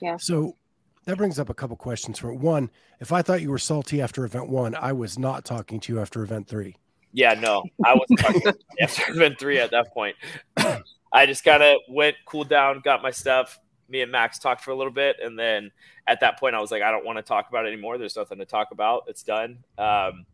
[0.00, 0.16] Yeah.
[0.16, 0.56] So
[1.06, 2.70] that brings up a couple questions for one.
[3.00, 6.00] If i thought you were salty after event one i was not talking to you
[6.00, 6.76] after event three
[7.14, 8.42] yeah, no, I wasn't talking
[8.80, 10.16] after event three at that point.
[11.12, 13.60] I just kind of went, cooled down, got my stuff.
[13.88, 15.70] Me and Max talked for a little bit, and then
[16.08, 17.98] at that point, I was like, I don't want to talk about it anymore.
[17.98, 19.04] There's nothing to talk about.
[19.06, 19.58] It's done.
[19.78, 20.26] Um,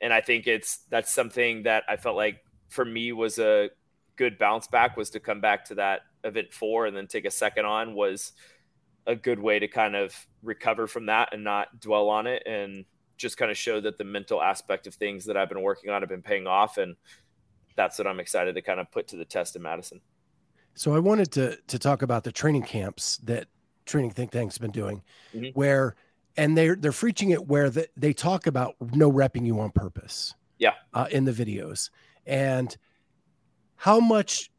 [0.00, 3.70] and I think it's that's something that I felt like for me was a
[4.16, 7.30] good bounce back was to come back to that event four and then take a
[7.30, 8.32] second on was
[9.06, 10.12] a good way to kind of
[10.42, 12.84] recover from that and not dwell on it and
[13.16, 16.02] just kind of show that the mental aspect of things that I've been working on
[16.02, 16.78] have been paying off.
[16.78, 16.96] And
[17.74, 20.00] that's what I'm excited to kind of put to the test in Madison.
[20.74, 23.48] So I wanted to to talk about the training camps that
[23.86, 25.02] Training Think Tank's been doing,
[25.34, 25.58] mm-hmm.
[25.58, 25.96] where
[26.36, 30.34] and they're they're preaching it where the, they talk about no repping you on purpose.
[30.58, 31.90] Yeah, uh, in the videos,
[32.26, 32.76] and
[33.76, 34.50] how much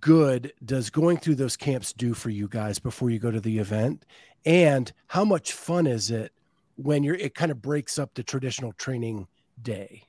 [0.00, 3.58] good does going through those camps do for you guys before you go to the
[3.58, 4.04] event,
[4.44, 6.32] and how much fun is it
[6.78, 9.26] when you're it kind of breaks up the traditional training
[9.60, 10.04] day.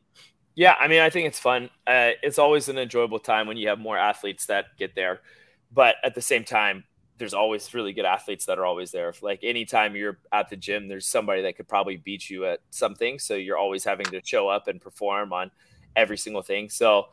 [0.55, 1.69] Yeah i mean i think it's fun.
[1.87, 5.21] Uh, it's always an enjoyable time when you have more athletes that get there
[5.71, 6.83] but at the same time
[7.17, 9.13] there's always really good athletes that are always there.
[9.21, 13.19] Like anytime you're at the gym there's somebody that could probably beat you at something
[13.19, 15.51] so you're always having to show up and perform on
[15.95, 16.69] every single thing.
[16.69, 17.07] So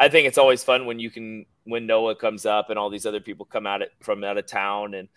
[0.00, 3.06] i think it's always fun when you can when noah comes up and all these
[3.06, 5.08] other people come out from out of town and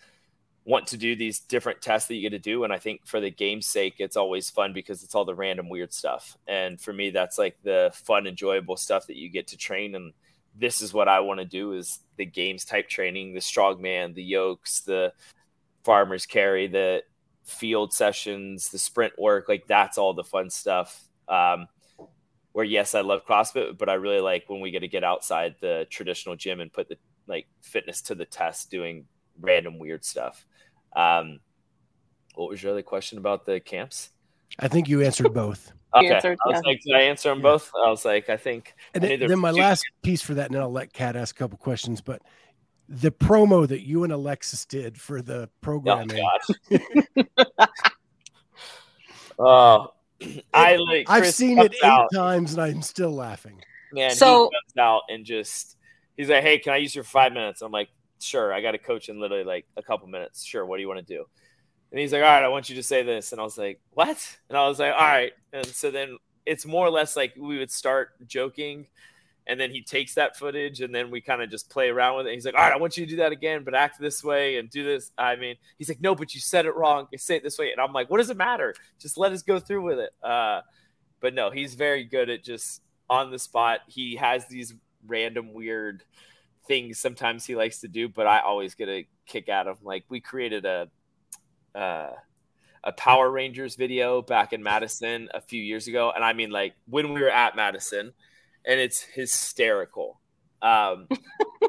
[0.65, 2.63] want to do these different tests that you get to do.
[2.63, 5.69] And I think for the game's sake, it's always fun because it's all the random
[5.69, 6.35] weird stuff.
[6.47, 9.93] And for me, that's like the fun, enjoyable stuff that you get to train.
[9.93, 10.11] And
[10.55, 14.23] this is what I want to do is the games type training, the strongman, the
[14.23, 15.13] yokes, the
[15.83, 17.03] farmers carry, the
[17.43, 19.47] field sessions, the sprint work.
[19.47, 21.07] Like that's all the fun stuff.
[21.27, 21.67] Um,
[22.53, 25.55] where yes, I love CrossFit, but I really like when we get to get outside
[25.59, 26.97] the traditional gym and put the
[27.27, 29.05] like fitness to the test, doing
[29.39, 30.45] random weird stuff.
[30.95, 31.39] Um,
[32.35, 34.11] what was your other question about the camps?
[34.59, 35.71] I think you answered both.
[35.95, 36.13] Okay.
[36.13, 36.69] answered, I was yeah.
[36.71, 37.43] like, did I answer them Yeah.
[37.43, 37.71] both?
[37.73, 38.73] I was like, I think.
[38.93, 41.33] And I then, then my last piece for that, and then I'll let Kat ask
[41.33, 42.01] a couple questions.
[42.01, 42.21] But
[42.89, 46.21] the promo that you and Alexis did for the Oh programming,
[46.69, 46.77] gosh.
[49.39, 49.93] oh,
[50.53, 51.09] I like.
[51.09, 53.61] I've Chris seen it eight out, times and I'm still laughing.
[53.93, 55.77] Man, So- he comes out and just
[56.17, 57.87] he's like, "Hey, can I use your five minutes?" I'm like,
[58.19, 60.43] "Sure." I got to coach in literally like a couple minutes.
[60.43, 60.65] Sure.
[60.65, 61.25] What do you want to do?
[61.91, 63.79] And he's like, "All right, I want you to say this." And I was like,
[63.91, 67.33] "What?" And I was like, "All right." And so then it's more or less like
[67.37, 68.87] we would start joking.
[69.47, 72.25] And then he takes that footage, and then we kind of just play around with
[72.25, 72.33] it.
[72.33, 74.57] He's like, "All right, I want you to do that again, but act this way
[74.57, 77.07] and do this." I mean, he's like, "No, but you said it wrong.
[77.15, 78.73] Say it this way." And I'm like, "What does it matter?
[78.99, 80.61] Just let us go through with it." Uh,
[81.19, 83.81] but no, he's very good at just on the spot.
[83.87, 84.73] He has these
[85.05, 86.03] random weird
[86.67, 89.85] things sometimes he likes to do, but I always get a kick out of him.
[89.85, 90.89] Like we created a
[91.73, 92.11] uh,
[92.83, 96.75] a Power Rangers video back in Madison a few years ago, and I mean like
[96.87, 98.13] when we were at Madison,
[98.65, 100.19] and it's hysterical.
[100.61, 101.07] Um,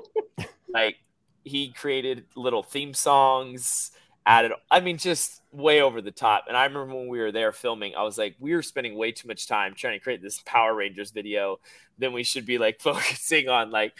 [0.73, 0.97] like
[1.45, 3.93] he created little theme songs
[4.27, 7.53] added i mean just way over the top and i remember when we were there
[7.53, 10.43] filming i was like we were spending way too much time trying to create this
[10.45, 11.59] power rangers video
[11.99, 13.95] then we should be like focusing on like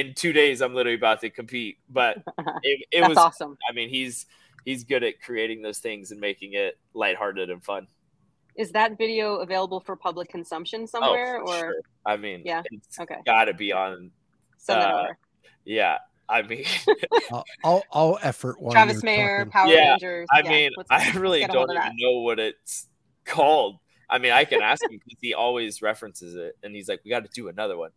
[0.00, 2.18] in two days i'm literally about to compete but
[2.62, 3.56] it, it was awesome.
[3.68, 4.26] i mean he's
[4.64, 7.86] he's good at creating those things and making it lighthearted and fun
[8.56, 11.74] Is that video available for public consumption somewhere, oh, or sure.
[12.06, 13.16] i mean Yeah, it's okay.
[13.24, 14.10] gotta be on
[14.58, 15.06] send that uh,
[15.64, 15.98] yeah
[16.28, 16.64] i mean
[17.32, 19.52] I'll, I'll, I'll effort while Travis Mayer, talking.
[19.52, 20.28] Power Yeah, Rangers.
[20.32, 22.86] I yeah, mean, I really get a hold don't even know what it's
[23.24, 23.76] called.
[24.08, 27.10] I mean, I can ask him because he always references it, and he's like, "We
[27.10, 27.90] got to do another one."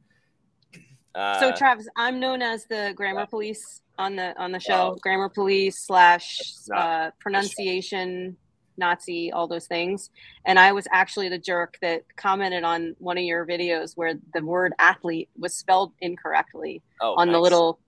[1.15, 4.97] Uh, So Travis, I'm known as the grammar police on the on the show.
[5.01, 6.39] Grammar police slash
[6.75, 8.37] uh, pronunciation
[8.77, 10.09] Nazi, all those things.
[10.45, 14.43] And I was actually the jerk that commented on one of your videos where the
[14.43, 17.79] word athlete was spelled incorrectly oh, on the little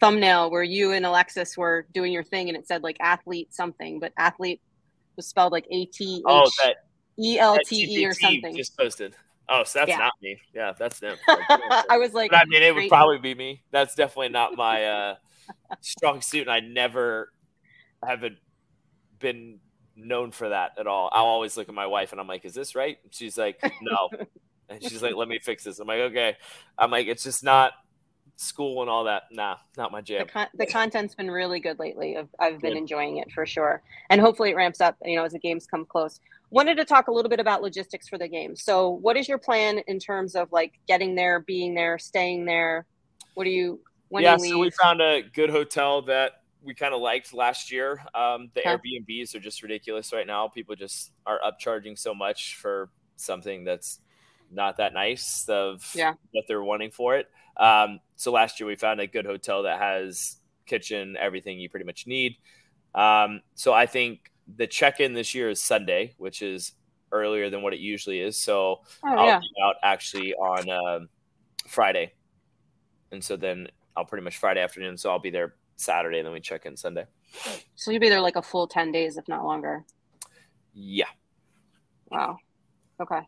[0.00, 4.00] thumbnail where you and Alexis were doing your thing and it said like athlete something,
[4.00, 4.60] but athlete
[5.16, 6.76] was spelled like A T oh H that,
[7.18, 8.56] E L T E or something.
[8.56, 9.14] just posted.
[9.52, 9.98] Oh, so that's Yeah.
[9.98, 10.40] not me.
[10.54, 11.16] Yeah, that's them.
[11.28, 13.62] I was like, but I mean, it would probably be me.
[13.70, 15.14] That's definitely not my uh,
[15.80, 17.30] strong suit, and I never
[18.02, 18.38] haven't
[19.18, 19.60] been
[19.94, 21.10] known for that at all.
[21.12, 23.60] I'll always look at my wife and I'm like, "Is this right?" And she's like,
[23.82, 24.08] "No,"
[24.70, 26.36] and she's like, "Let me fix this." I'm like, "Okay."
[26.78, 27.72] I'm like, "It's just not
[28.36, 29.24] school and all that.
[29.30, 32.16] Nah, not my the, jam." con- the content's been really good lately.
[32.16, 33.82] I've, I've been enjoying it for sure.
[34.08, 36.20] And hopefully it ramps up, you know, as the games come close.
[36.52, 38.54] Wanted to talk a little bit about logistics for the game.
[38.54, 42.86] So what is your plan in terms of like getting there, being there, staying there?
[43.34, 43.80] What do you,
[44.10, 46.32] when yeah, do you so we found a good hotel that
[46.62, 48.04] we kind of liked last year.
[48.14, 48.76] Um, the Okay.
[49.00, 50.48] Airbnbs are just ridiculous right now.
[50.48, 54.00] People just are upcharging so much for something that's
[54.50, 56.14] not that nice of Yeah.
[56.32, 57.28] what they're wanting for it.
[57.56, 60.36] Um, so last year we found a good hotel that has
[60.66, 62.36] kitchen, everything you pretty much need.
[62.94, 66.72] Um, so I think the check-in this year is Sunday, which is
[67.10, 68.36] earlier than what it usually is.
[68.36, 69.38] So oh, I'll yeah.
[69.40, 71.08] be out actually on um,
[71.66, 72.12] Friday,
[73.10, 74.96] and so then I'll pretty much Friday afternoon.
[74.96, 77.06] So I'll be there Saturday, and then we check in Sunday.
[77.76, 79.84] So you'll be there like a full 10 days, if not longer.
[80.74, 81.06] Yeah,
[82.12, 82.36] Wow.
[83.00, 83.20] Okay.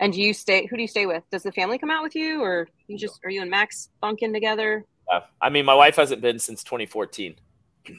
[0.00, 1.22] And do you stay, who do you stay with?
[1.30, 4.32] Does the family come out with you or you just, are you and Max bunking
[4.32, 4.84] together?
[5.40, 7.34] I mean, my wife hasn't been since 2014.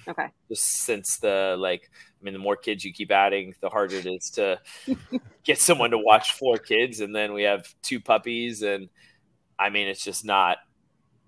[0.07, 0.27] Okay.
[0.49, 4.05] Just since the like, I mean, the more kids you keep adding, the harder it
[4.05, 4.59] is to
[5.43, 8.89] get someone to watch four kids, and then we have two puppies, and
[9.57, 10.57] I mean, it's just not.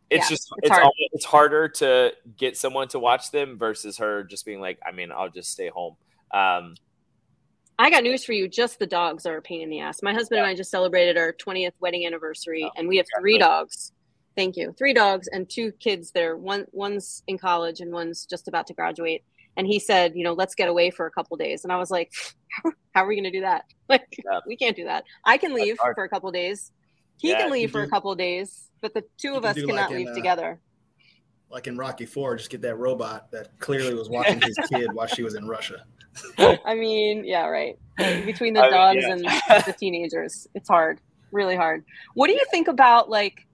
[0.10, 0.92] It's Yeah, just it's it's hard.
[1.14, 5.12] it's harder to get someone to watch them versus her just being like, I mean,
[5.12, 5.96] I'll just stay home.
[6.34, 6.76] Um,
[7.80, 8.48] I got news for you.
[8.48, 10.04] Just the dogs are a pain in the ass.
[10.04, 13.38] My husband and I just celebrated our 20th wedding anniversary, Oh, and we have three
[13.38, 13.94] dogs.
[14.36, 14.74] Thank you.
[14.78, 16.38] Three dogs and two kids there.
[16.38, 19.24] One one's in college and one's just about to graduate.
[19.58, 21.64] And he said, you know, let's get away for a couple days.
[21.66, 22.12] And I was like,
[22.94, 23.66] how are we going to do that?
[23.90, 24.40] Like, Yeah.
[24.48, 25.04] we can't do that.
[25.26, 26.72] I can leave for a couple days.
[27.18, 29.50] He Yeah, can leave for a do- couple days, but the two you of can
[29.50, 30.60] us do cannot like in, leave uh, together.
[31.50, 35.08] Like in Rocky Four, just get that robot that clearly was watching his kid while
[35.08, 35.84] she was in Russia.
[36.38, 37.78] I mean, yeah, right.
[37.98, 39.12] Between the I mean, dogs yeah.
[39.12, 41.02] and the teenagers, it's hard,
[41.34, 41.84] really hard.
[42.14, 43.46] What do you think about like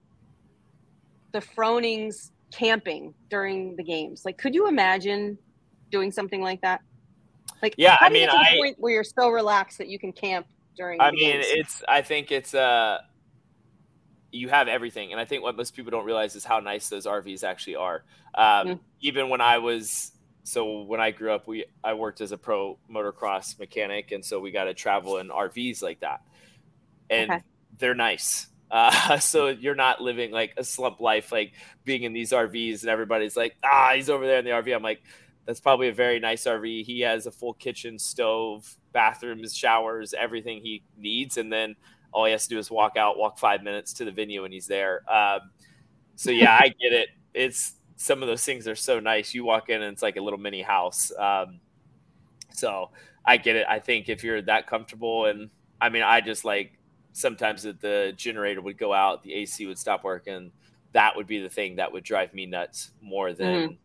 [1.38, 4.24] the Fronings camping during the games?
[4.24, 5.38] Like, could you imagine
[5.90, 6.80] doing something like that?
[7.62, 10.12] Like, Yeah, I mean, to the I- point where you're so relaxed that you can
[10.12, 11.00] camp during.
[11.00, 11.46] I mean, games?
[11.48, 11.82] it's.
[11.88, 12.98] I think it's uh
[14.32, 17.06] You have everything, and I think what most people don't realize is how nice those
[17.06, 18.04] RVs actually are.
[18.34, 18.80] Um, Mm.
[19.00, 20.12] Even when I was
[20.42, 24.40] so when I grew up, we I worked as a pro motocross mechanic, and so
[24.40, 26.20] we got to travel in RVs like that,
[27.10, 27.42] and Okay.
[27.78, 28.48] they're nice.
[28.70, 31.52] Uh, so you're not living like a slump life, like
[31.84, 34.74] being in these RVs, and everybody's like, ah, he's over there in the RV.
[34.74, 35.02] I'm like,
[35.46, 36.84] that's probably a very nice RV.
[36.84, 41.76] He has a full kitchen, stove, bathrooms, showers, everything he needs, and then
[42.12, 44.52] all he has to do is walk out, walk five minutes to the venue, and
[44.52, 45.02] he's there.
[45.10, 45.50] Um,
[46.16, 47.08] so yeah, I get it.
[47.34, 49.32] It's some of those things are so nice.
[49.32, 51.12] You walk in and it's like a little mini house.
[51.16, 51.60] Um,
[52.52, 52.90] so
[53.24, 53.66] I get it.
[53.68, 55.50] I think if you're that comfortable, and
[55.80, 56.77] I mean, I just like
[57.18, 60.52] sometimes that the generator would go out, the AC would stop working.
[60.92, 63.78] That would be the thing that would drive me nuts more than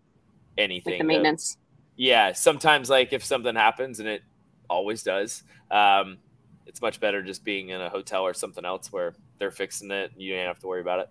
[0.57, 0.93] anything.
[0.93, 1.57] like the of- maintenance.
[1.97, 4.21] yeah, sometimes like if something happens, and it
[4.69, 6.17] always does, um,
[6.65, 10.11] it's much better just being in a hotel or something else where they're fixing it.
[10.13, 11.09] And you don't have to worry about it.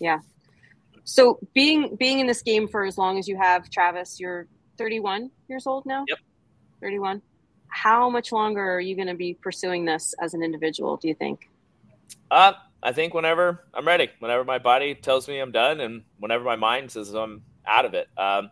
[0.00, 0.18] Yeah.
[1.04, 5.30] So being being in this game for as long as you have, Travis, you're 31
[5.48, 6.04] years old now.
[6.08, 6.18] Yep.
[6.80, 7.22] 31.
[7.68, 10.96] How much longer are you going to be pursuing this as an individual?
[10.96, 11.48] Do you think?
[12.30, 12.52] Uh,
[12.82, 16.56] I think whenever I'm ready, whenever my body tells me I'm done, and whenever my
[16.56, 18.08] mind says I'm out of it.
[18.16, 18.50] Um,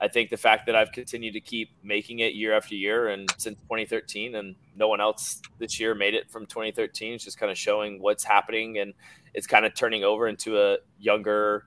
[0.00, 3.30] I think the fact that I've continued to keep making it year after year, and
[3.38, 7.50] since 2013, and no one else this year made it from 2013, is just kind
[7.50, 8.92] of showing what's happening, and
[9.32, 11.64] it's kind of turning over into a younger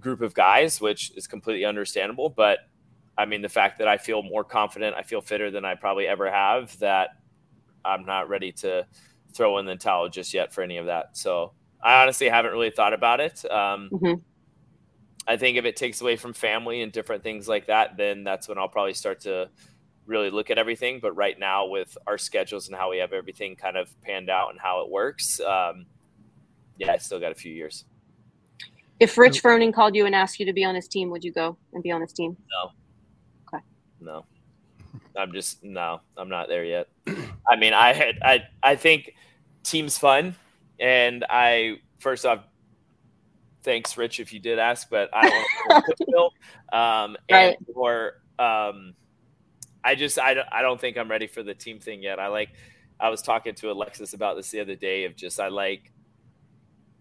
[0.00, 2.28] group of guys, which is completely understandable.
[2.28, 2.58] But
[3.16, 6.06] I mean, the fact that I feel more confident, I feel fitter than I probably
[6.06, 7.10] ever have, that
[7.84, 8.86] I'm not ready to
[9.34, 11.16] throw in the towel just yet for any of that.
[11.16, 11.52] So
[11.82, 13.44] I honestly haven't really thought about it.
[13.50, 14.22] Um, Mhm.
[15.26, 18.48] I think if it takes away from family and different things like that, then that's
[18.48, 19.50] when I'll probably start to
[20.06, 20.98] really look at everything.
[21.00, 24.50] But right now, with our schedules and how we have everything kind of panned out
[24.50, 25.86] and how it works, um,
[26.76, 27.84] yeah, I still got a few years.
[28.98, 31.32] If Rich Froning called you and asked you to be on his team, would you
[31.32, 32.36] go and be on his team?
[32.50, 32.72] No,
[35.16, 36.88] I'm just no, I'm not there yet.
[37.48, 39.14] I mean, I had I I think
[39.62, 40.36] team's fun,
[40.80, 42.40] and I first off,
[43.62, 45.84] thanks, Rich, if you did ask, but I don't want
[46.72, 47.56] to um, and Right.
[47.74, 48.94] or um,
[49.84, 52.18] I just I don't I don't think I'm ready for the team thing yet.
[52.18, 52.50] I like
[53.00, 55.92] I was talking to Alexis about this the other day of just I like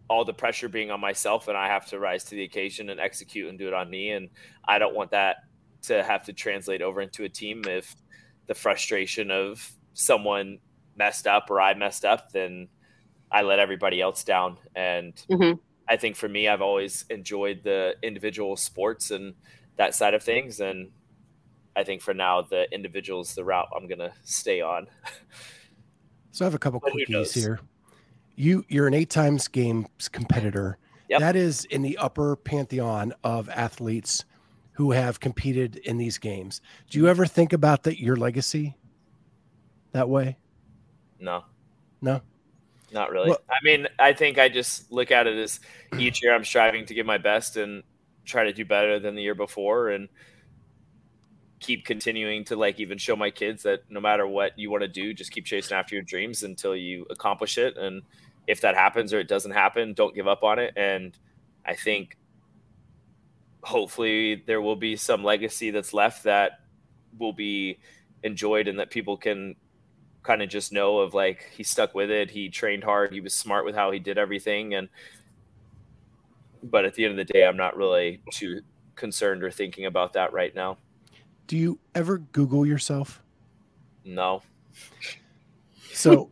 [0.09, 2.99] all the pressure being on myself and I have to rise to the occasion and
[2.99, 4.29] execute and do it on me and
[4.67, 5.37] I don't want that
[5.83, 7.95] to have to translate over into a team if
[8.47, 10.59] the frustration of someone
[10.95, 12.67] messed up or I messed up, then
[13.31, 14.57] I let everybody else down.
[14.75, 15.59] And Mhm.
[15.87, 19.33] I think for me, I've always enjoyed the individual sports and
[19.77, 20.59] that side of things.
[20.59, 20.91] And
[21.75, 24.87] I think for now, the individual is the route I'm going to stay on.
[26.33, 27.59] So I have a couple But quickies here.
[28.35, 30.77] You you're an eight times games competitor.
[31.09, 31.19] Yep.
[31.19, 34.23] That is in the upper pantheon of athletes
[34.73, 36.61] who have competed in these games.
[36.89, 37.09] Do you hmm.
[37.11, 38.75] ever think about that your legacy
[39.91, 40.37] that way?
[41.19, 41.43] No,
[42.01, 42.21] No.
[42.91, 43.29] not really.
[43.29, 45.59] Well- I mean, I think I just look at it as
[45.99, 47.83] each year I'm striving to give my best and
[48.25, 50.09] try to do better than the year before and
[51.59, 54.87] keep continuing to like even show my kids that no matter what you want to
[54.87, 57.77] do, just keep chasing after your dreams until you accomplish it.
[57.77, 58.01] And
[58.47, 60.73] if that happens or it doesn't happen, don't give up on it.
[60.75, 61.15] And
[61.65, 62.17] I think
[63.63, 66.61] hopefully there will be some legacy that's left that
[67.17, 67.79] will be
[68.23, 69.55] enjoyed and that people can
[70.23, 73.33] kind of just know of like he stuck with it he trained hard he was
[73.33, 74.87] smart with how he did everything and
[76.63, 78.61] but at the end of the day i'm not really too
[78.95, 80.77] concerned or thinking about that right now
[81.47, 83.21] Do you ever Google yourself?
[84.05, 84.41] no
[85.93, 86.29] So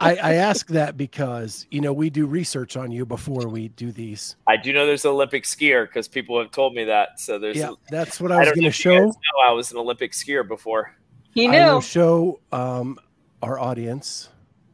[0.00, 3.90] I, I ask that because you know we do research on you before we do
[3.92, 4.36] these.
[4.46, 7.56] i do know there's an olympic skier because people have told me that so there's
[7.56, 9.06] Yeah, that's what I I was going know to if you guys show.
[9.06, 10.94] know I was an Olympic skier before.
[11.34, 11.72] He I knew.
[11.74, 12.98] will show um,
[13.42, 14.28] our audience.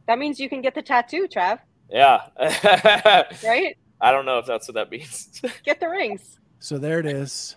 [0.07, 1.59] That means you can get the tattoo, Trav.
[1.89, 2.21] Yeah.
[3.43, 3.77] Right?
[4.01, 5.41] I don't know if that's what that means.
[5.63, 6.39] Get the rings.
[6.59, 7.55] So there it is.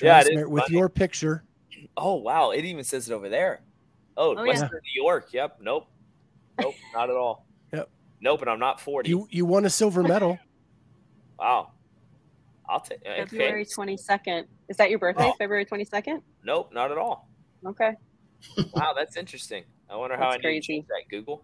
[0.00, 0.76] Yeah, it Travis is Merritt with funny.
[0.78, 1.44] your picture.
[1.96, 3.62] oh wow, it even says it over there.
[4.16, 4.48] Oh, Oh, yeah.
[4.52, 5.28] Western New York.
[5.32, 5.58] Yep.
[5.60, 5.88] Nope.
[6.60, 6.74] Nope.
[6.94, 7.46] Not at all.
[7.72, 7.88] Yep.
[8.20, 8.40] Nope.
[8.42, 9.08] And I'm not 40.
[9.08, 10.38] You you won a silver medal.
[11.38, 11.72] wow.
[12.68, 12.98] I'll take.
[13.06, 13.24] Uh, okay.
[13.26, 14.44] February 22nd.
[14.68, 15.26] Is that your birthday?
[15.28, 15.34] Oh.
[15.38, 16.20] February 22nd?
[16.44, 16.72] Nope.
[16.72, 17.28] Not at all.
[17.66, 17.92] Okay.
[18.74, 19.64] Wow, that's interesting.
[19.90, 20.60] I wonder how That's I need crazy.
[20.60, 21.02] to change that.
[21.10, 21.42] Google.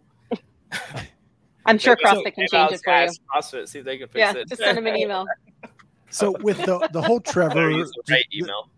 [1.64, 3.08] I'm sure Maybe- CrossFit can change it for you.
[3.34, 4.48] CrossFit, see if they can fix Yeah, it.
[4.48, 5.26] just send him an email.
[6.10, 8.68] So with the the whole Trevor the the- email.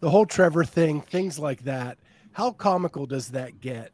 [0.00, 1.98] the whole Trevor thing, things like that.
[2.32, 3.92] How comical does that get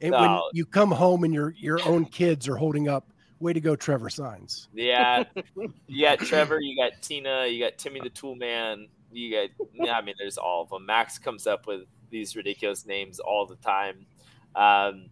[0.00, 3.06] And when you come home and your your own kids are holding up,
[3.38, 4.68] way to go, Trevor signs.
[4.74, 5.24] Yeah,
[5.86, 10.02] you got Trevor, you got Tina, you got Timmy the Tool Man, you got, I
[10.02, 10.86] mean, there's all of them.
[10.86, 14.06] Max comes up with these ridiculous names all the time.
[14.54, 15.06] Um,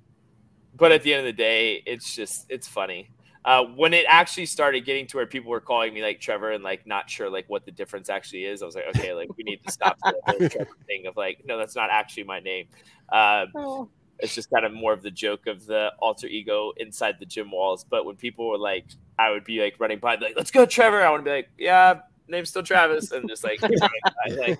[0.77, 3.11] but at the end of the day, it's just it's funny.
[3.45, 6.63] Uh, when it actually started getting to where people were calling me like Trevor and
[6.63, 9.45] like not sure like what the difference actually is, I was like, okay, like we
[9.45, 12.67] need to stop the Trevor thing of like, no, that's not actually my name.
[13.11, 13.89] Um, oh.
[14.19, 17.51] It's just kind of more of the joke of the alter ego inside the gym
[17.51, 17.87] walls.
[17.89, 18.85] But when people were like,
[19.19, 21.03] I would be like running by, like, let's go, Trevor.
[21.03, 24.59] I want to be like, yeah, name's still Travis, and just like, I, like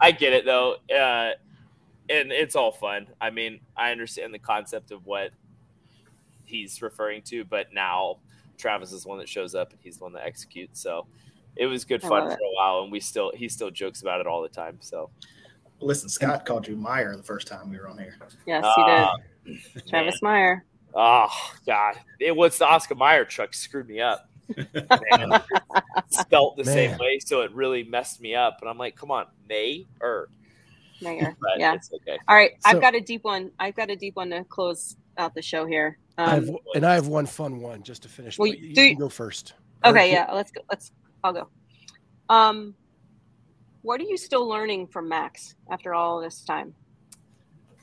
[0.00, 0.76] I get it though.
[0.94, 1.32] Uh,
[2.08, 3.06] and it's all fun.
[3.20, 5.30] I mean, I understand the concept of what
[6.50, 8.18] he's referring to, but now
[8.58, 10.80] Travis is the one that shows up and he's the one that executes.
[10.80, 11.06] So
[11.56, 14.26] it was good fun for a while, and we still he still jokes about it
[14.26, 14.78] all the time.
[14.80, 15.10] So
[15.80, 18.16] listen, Scott called you Meyer the first time we were on here.
[18.46, 18.92] Yes, he did.
[18.92, 19.16] Uh,
[19.88, 20.32] Travis man.
[20.32, 20.64] Meyer.
[20.94, 24.26] Oh God, it was the Oscar Mayer truck screwed me up.
[26.10, 26.74] spelt the man.
[26.74, 28.58] same way, so it really messed me up.
[28.60, 30.28] And I'm like, come on, May or
[31.00, 31.36] Mayor.
[31.58, 31.76] yeah.
[31.92, 32.18] Okay.
[32.28, 32.52] All right.
[32.60, 33.50] So, I've got a deep one.
[33.58, 35.98] I've got a deep one to close out the show here.
[36.18, 38.38] Um, I've, and I have one fun one just to finish.
[38.38, 39.54] Well, you, you, go first.
[39.84, 40.10] Okay.
[40.10, 40.32] Or, yeah.
[40.32, 40.60] Let's go.
[40.70, 40.92] Let's.
[41.22, 41.48] I'll go.
[42.28, 42.74] Um,
[43.82, 46.74] what are you still learning from Max after all this time?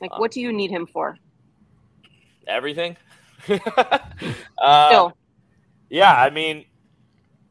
[0.00, 1.16] Like, uh, what do you need him for?
[2.46, 2.96] Everything.
[3.48, 5.16] uh, still.
[5.90, 6.14] Yeah.
[6.14, 6.64] I mean,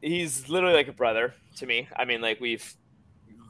[0.02, 1.88] he's literally like a brother to me.
[1.96, 2.76] I mean, like we've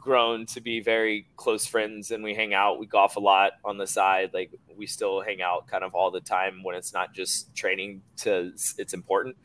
[0.07, 3.77] grown to be very close friends and we hang out we golf a lot on
[3.77, 7.13] the side like we still hang out kind of all the time when it's not
[7.13, 9.35] just training to it's important.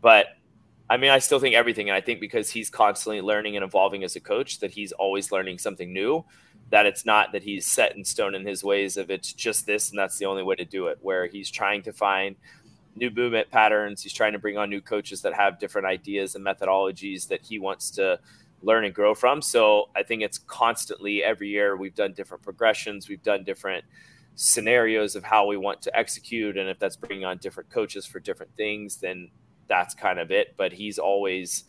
[0.00, 0.28] But
[0.88, 4.04] i mean i still think everything and i think because he's constantly learning and evolving
[4.04, 6.24] as a coach that he's always learning something new
[6.70, 9.90] that it's not that he's set in stone in his ways of it's just this
[9.90, 12.36] and that's the only way to do it where he's trying to find
[12.94, 16.46] new movement patterns he's trying to bring on new coaches that have different ideas and
[16.46, 18.16] methodologies that he wants to
[18.66, 19.40] learn and grow from.
[19.40, 23.84] So I think it's constantly every year we've done different progressions, we've done different
[24.34, 28.20] scenarios of how we want to execute, and if that's bringing on different coaches for
[28.20, 29.30] different things, then
[29.68, 30.54] that's kind of it.
[30.56, 31.64] But he's always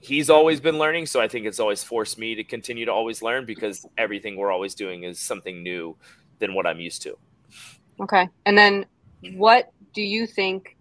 [0.00, 1.06] he's always been learning.
[1.06, 4.52] So i think it's always forced me to continue to always learn because everything we're
[4.52, 5.96] always doing is something new
[6.38, 7.16] than what i'm used to.
[8.00, 8.28] Okay.
[8.44, 8.84] And then
[9.34, 10.76] what do you think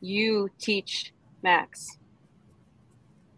[0.00, 1.98] you teach max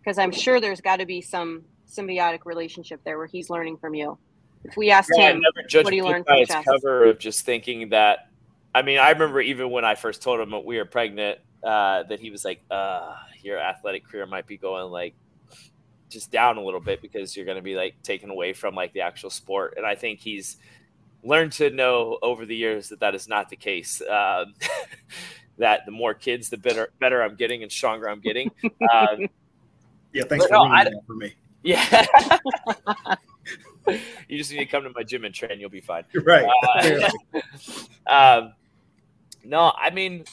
[0.04, 3.94] because I'm sure there's got to be some symbiotic relationship there where he's learning from
[3.94, 4.18] you.
[4.64, 7.90] If we asked yeah, him, what do you learn from his cover of just thinking
[7.90, 8.30] that.
[8.74, 12.02] I mean, I remember even when I first told him that we were pregnant, uh,
[12.04, 15.14] that he was like, uh, "Your athletic career might be going like
[16.08, 18.92] just down a little bit because you're going to be like taken away from like
[18.92, 20.56] the actual sport." And I think he's
[21.22, 24.02] learned to know over the years that that is not the case.
[24.02, 24.54] Um,
[25.58, 28.50] that the more kids, the better better I'm getting and stronger I'm getting.
[28.92, 29.28] Um,
[30.14, 31.34] yeah, thanks but for no, that for me.
[31.62, 32.06] Yeah.
[34.28, 35.60] you just need to come to my gym and train.
[35.60, 36.04] You'll be fine.
[36.12, 36.46] You're right.
[36.74, 37.10] Uh,
[38.06, 38.52] um,
[39.44, 40.24] no, I mean,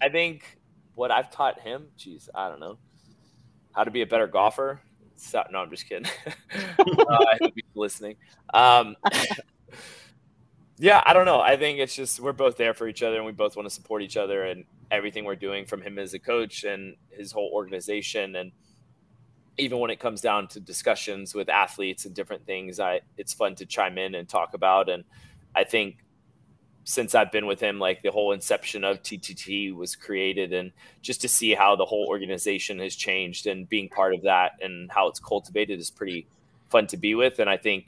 [0.00, 0.58] I think
[0.94, 2.78] what I've taught him, geez, I don't know,
[3.72, 4.80] how to be a better golfer.
[5.16, 6.10] So, no, I'm just kidding.
[6.54, 8.16] uh, I hope he's listening.
[8.52, 8.96] Um,
[10.82, 11.40] yeah, I don't know.
[11.40, 13.70] I think it's just we're both there for each other and we both want to
[13.70, 17.50] support each other and everything we're doing from him as a coach and his whole
[17.54, 18.50] organization and
[19.58, 23.54] even when it comes down to discussions with athletes and different things, I it's fun
[23.56, 25.04] to chime in and talk about and
[25.54, 25.98] I think
[26.82, 31.20] since I've been with him, like the whole inception of TTT was created, and just
[31.20, 35.06] to see how the whole organization has changed and being part of that and how
[35.06, 36.26] it's cultivated is pretty
[36.70, 37.38] fun to be with.
[37.38, 37.84] And I think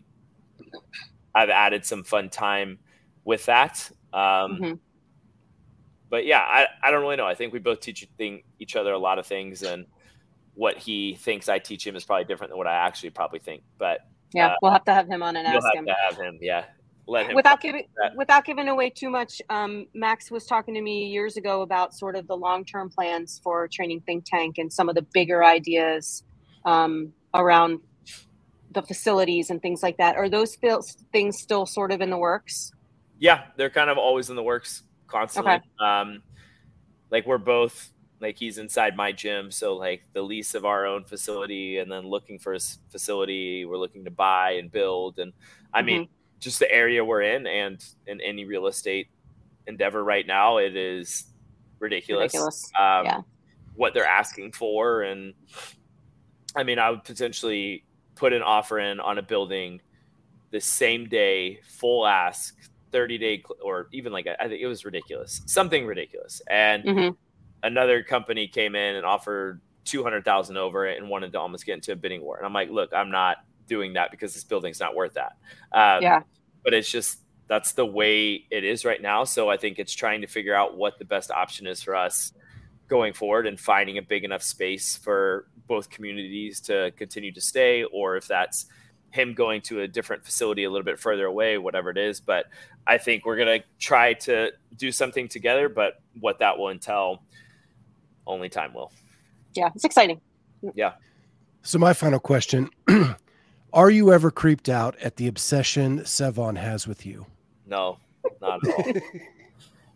[1.35, 2.79] I've added some fun time
[3.25, 3.91] with that.
[4.13, 4.75] Um, mm-hmm.
[6.11, 7.27] But yeah, I, I don't really know.
[7.27, 8.07] I think we both teach
[8.61, 9.87] each other a lot of things, and
[10.55, 13.63] what he thinks I teach him is probably different than what I actually probably think.
[13.79, 14.01] But
[14.33, 15.87] yeah, uh, we'll have to have him on and ask have him.
[15.87, 16.67] To have him, yeah.
[17.07, 19.43] Let him without giving without giving away too much.
[19.51, 23.41] Um, Max was talking to me years ago about sort of the long term plans
[23.43, 26.23] for training think tank and some of the bigger ideas
[26.65, 27.81] um, around
[28.75, 30.17] the facilities and things like that.
[30.17, 30.57] Are those
[31.13, 32.73] things still sort of in the works?
[33.19, 35.53] Yeah, they're kind of always in the works constantly.
[35.53, 35.63] Okay.
[35.81, 36.23] Um,
[37.11, 41.05] like we're both like he's inside my gym, so like the lease of our own
[41.05, 42.61] facility, and then looking for a
[42.91, 45.33] facility we're looking to buy and build, and
[45.73, 45.87] I mm-hmm.
[45.87, 46.09] mean
[46.41, 49.09] just the area we're in, and in any real estate
[49.67, 51.27] endeavor right now, it is
[51.79, 52.33] ridiculous.
[52.33, 52.65] Ridiculous.
[52.79, 53.21] Um, yeah.
[53.77, 55.35] What they're asking for, and
[56.57, 57.85] I mean, I would potentially
[58.15, 59.81] put an offer in on a building
[60.51, 62.55] the same day, full ask,
[62.93, 66.41] 30 day, or even like, I think it was ridiculous, something ridiculous.
[66.49, 67.09] And hmm
[67.63, 71.93] another company came in and offered 200,000 over it and wanted to almost get into
[71.93, 72.37] a bidding war.
[72.37, 75.33] And I'm like, look, I'm not doing that because this building's not worth that.
[75.73, 76.21] Um, Yeah.
[76.63, 79.25] But it's just, that's the way it is right now.
[79.25, 82.33] So I think it's trying to figure out what the best option is for us
[82.95, 87.83] going forward and finding a big enough space for both communities to continue to stay,
[87.83, 88.67] or if that's
[89.11, 92.21] him going to a different facility a little bit further away, whatever it is.
[92.21, 92.47] But
[92.87, 97.25] I think we're going to try to do something together, but what that will entail,
[98.29, 98.93] only time will.
[99.55, 99.71] Yeah.
[99.75, 100.21] It's exciting.
[100.73, 100.93] Yeah.
[101.63, 102.71] So my final question:
[103.73, 107.27] Are you ever creeped out at the obsession Sevan has with you?
[107.67, 107.99] No,
[108.41, 108.85] not at all.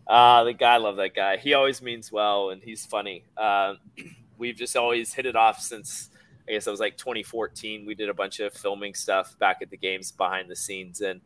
[0.09, 1.37] Uh, the guy, I love that guy.
[1.37, 3.23] He always means well and he's funny.
[3.37, 3.77] Um,
[4.39, 6.09] we've just always hit it off since
[6.47, 7.85] I guess it was like 2014.
[7.85, 11.21] We did a bunch of filming stuff back at the games behind the scenes, and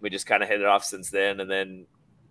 [0.00, 1.40] we just kind of hit it off since then.
[1.40, 1.86] And then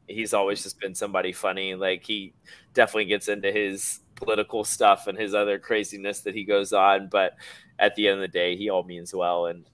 [0.08, 1.76] he's always just been somebody funny.
[1.76, 2.34] Like he
[2.74, 7.36] definitely gets into his political stuff and his other craziness that he goes on, but
[7.78, 9.66] at the end of the day, he all means well and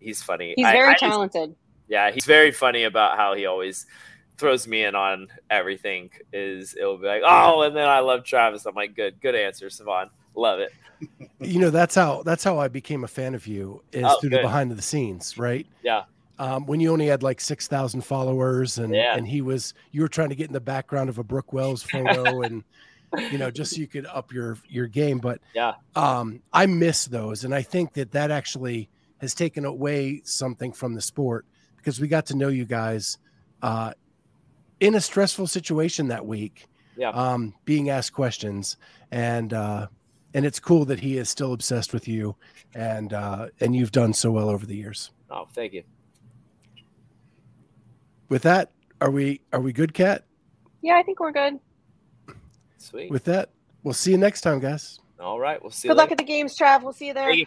[0.00, 0.54] he's funny.
[0.56, 1.54] He's very I just- talented.
[1.86, 3.84] yeah, he's very funny about how he always
[4.38, 6.10] throws me in on everything.
[6.32, 8.66] Is it'll be like, oh, and then I love Travis.
[8.66, 10.10] I'm like, good, good answer, Sevan.
[10.34, 10.72] Love it.
[11.40, 14.30] You know that's how that's how I became a fan of you is Oh, through
[14.30, 14.38] good.
[14.38, 15.66] the behind the scenes, right?
[15.82, 16.04] Yeah.
[16.38, 19.14] Um, when you only had like six thousand followers, and Yeah.
[19.14, 21.82] and he was you were trying to get in the background of a Brooke Wells
[21.92, 22.64] photo, and
[23.30, 25.18] you know just so you could up your your game.
[25.18, 25.74] But Yeah.
[25.96, 28.88] um, I miss those, and I think that that actually
[29.20, 31.44] has taken away something from the sport
[31.76, 33.18] because we got to know you guys
[33.60, 33.92] uh,
[34.80, 36.66] in a stressful situation that week.
[36.96, 37.10] Yeah.
[37.10, 38.76] Um, being asked questions,
[39.10, 39.88] and uh,
[40.32, 42.36] and it's cool that he is still obsessed with you,
[42.74, 45.10] and uh, and you've done so well over the years.
[45.28, 45.82] Oh, thank you.
[48.28, 48.70] With that,
[49.00, 50.24] are we are we good, Cat?
[50.82, 51.58] Yeah, I think we're good.
[52.78, 53.10] Sweet.
[53.10, 53.50] With that,
[53.82, 55.00] we'll see you next time, guys.
[55.18, 55.88] All right, we'll see.
[55.88, 56.82] Good you luck at the games, Trav.
[56.82, 57.28] We'll see you there.
[57.30, 57.46] Thank you.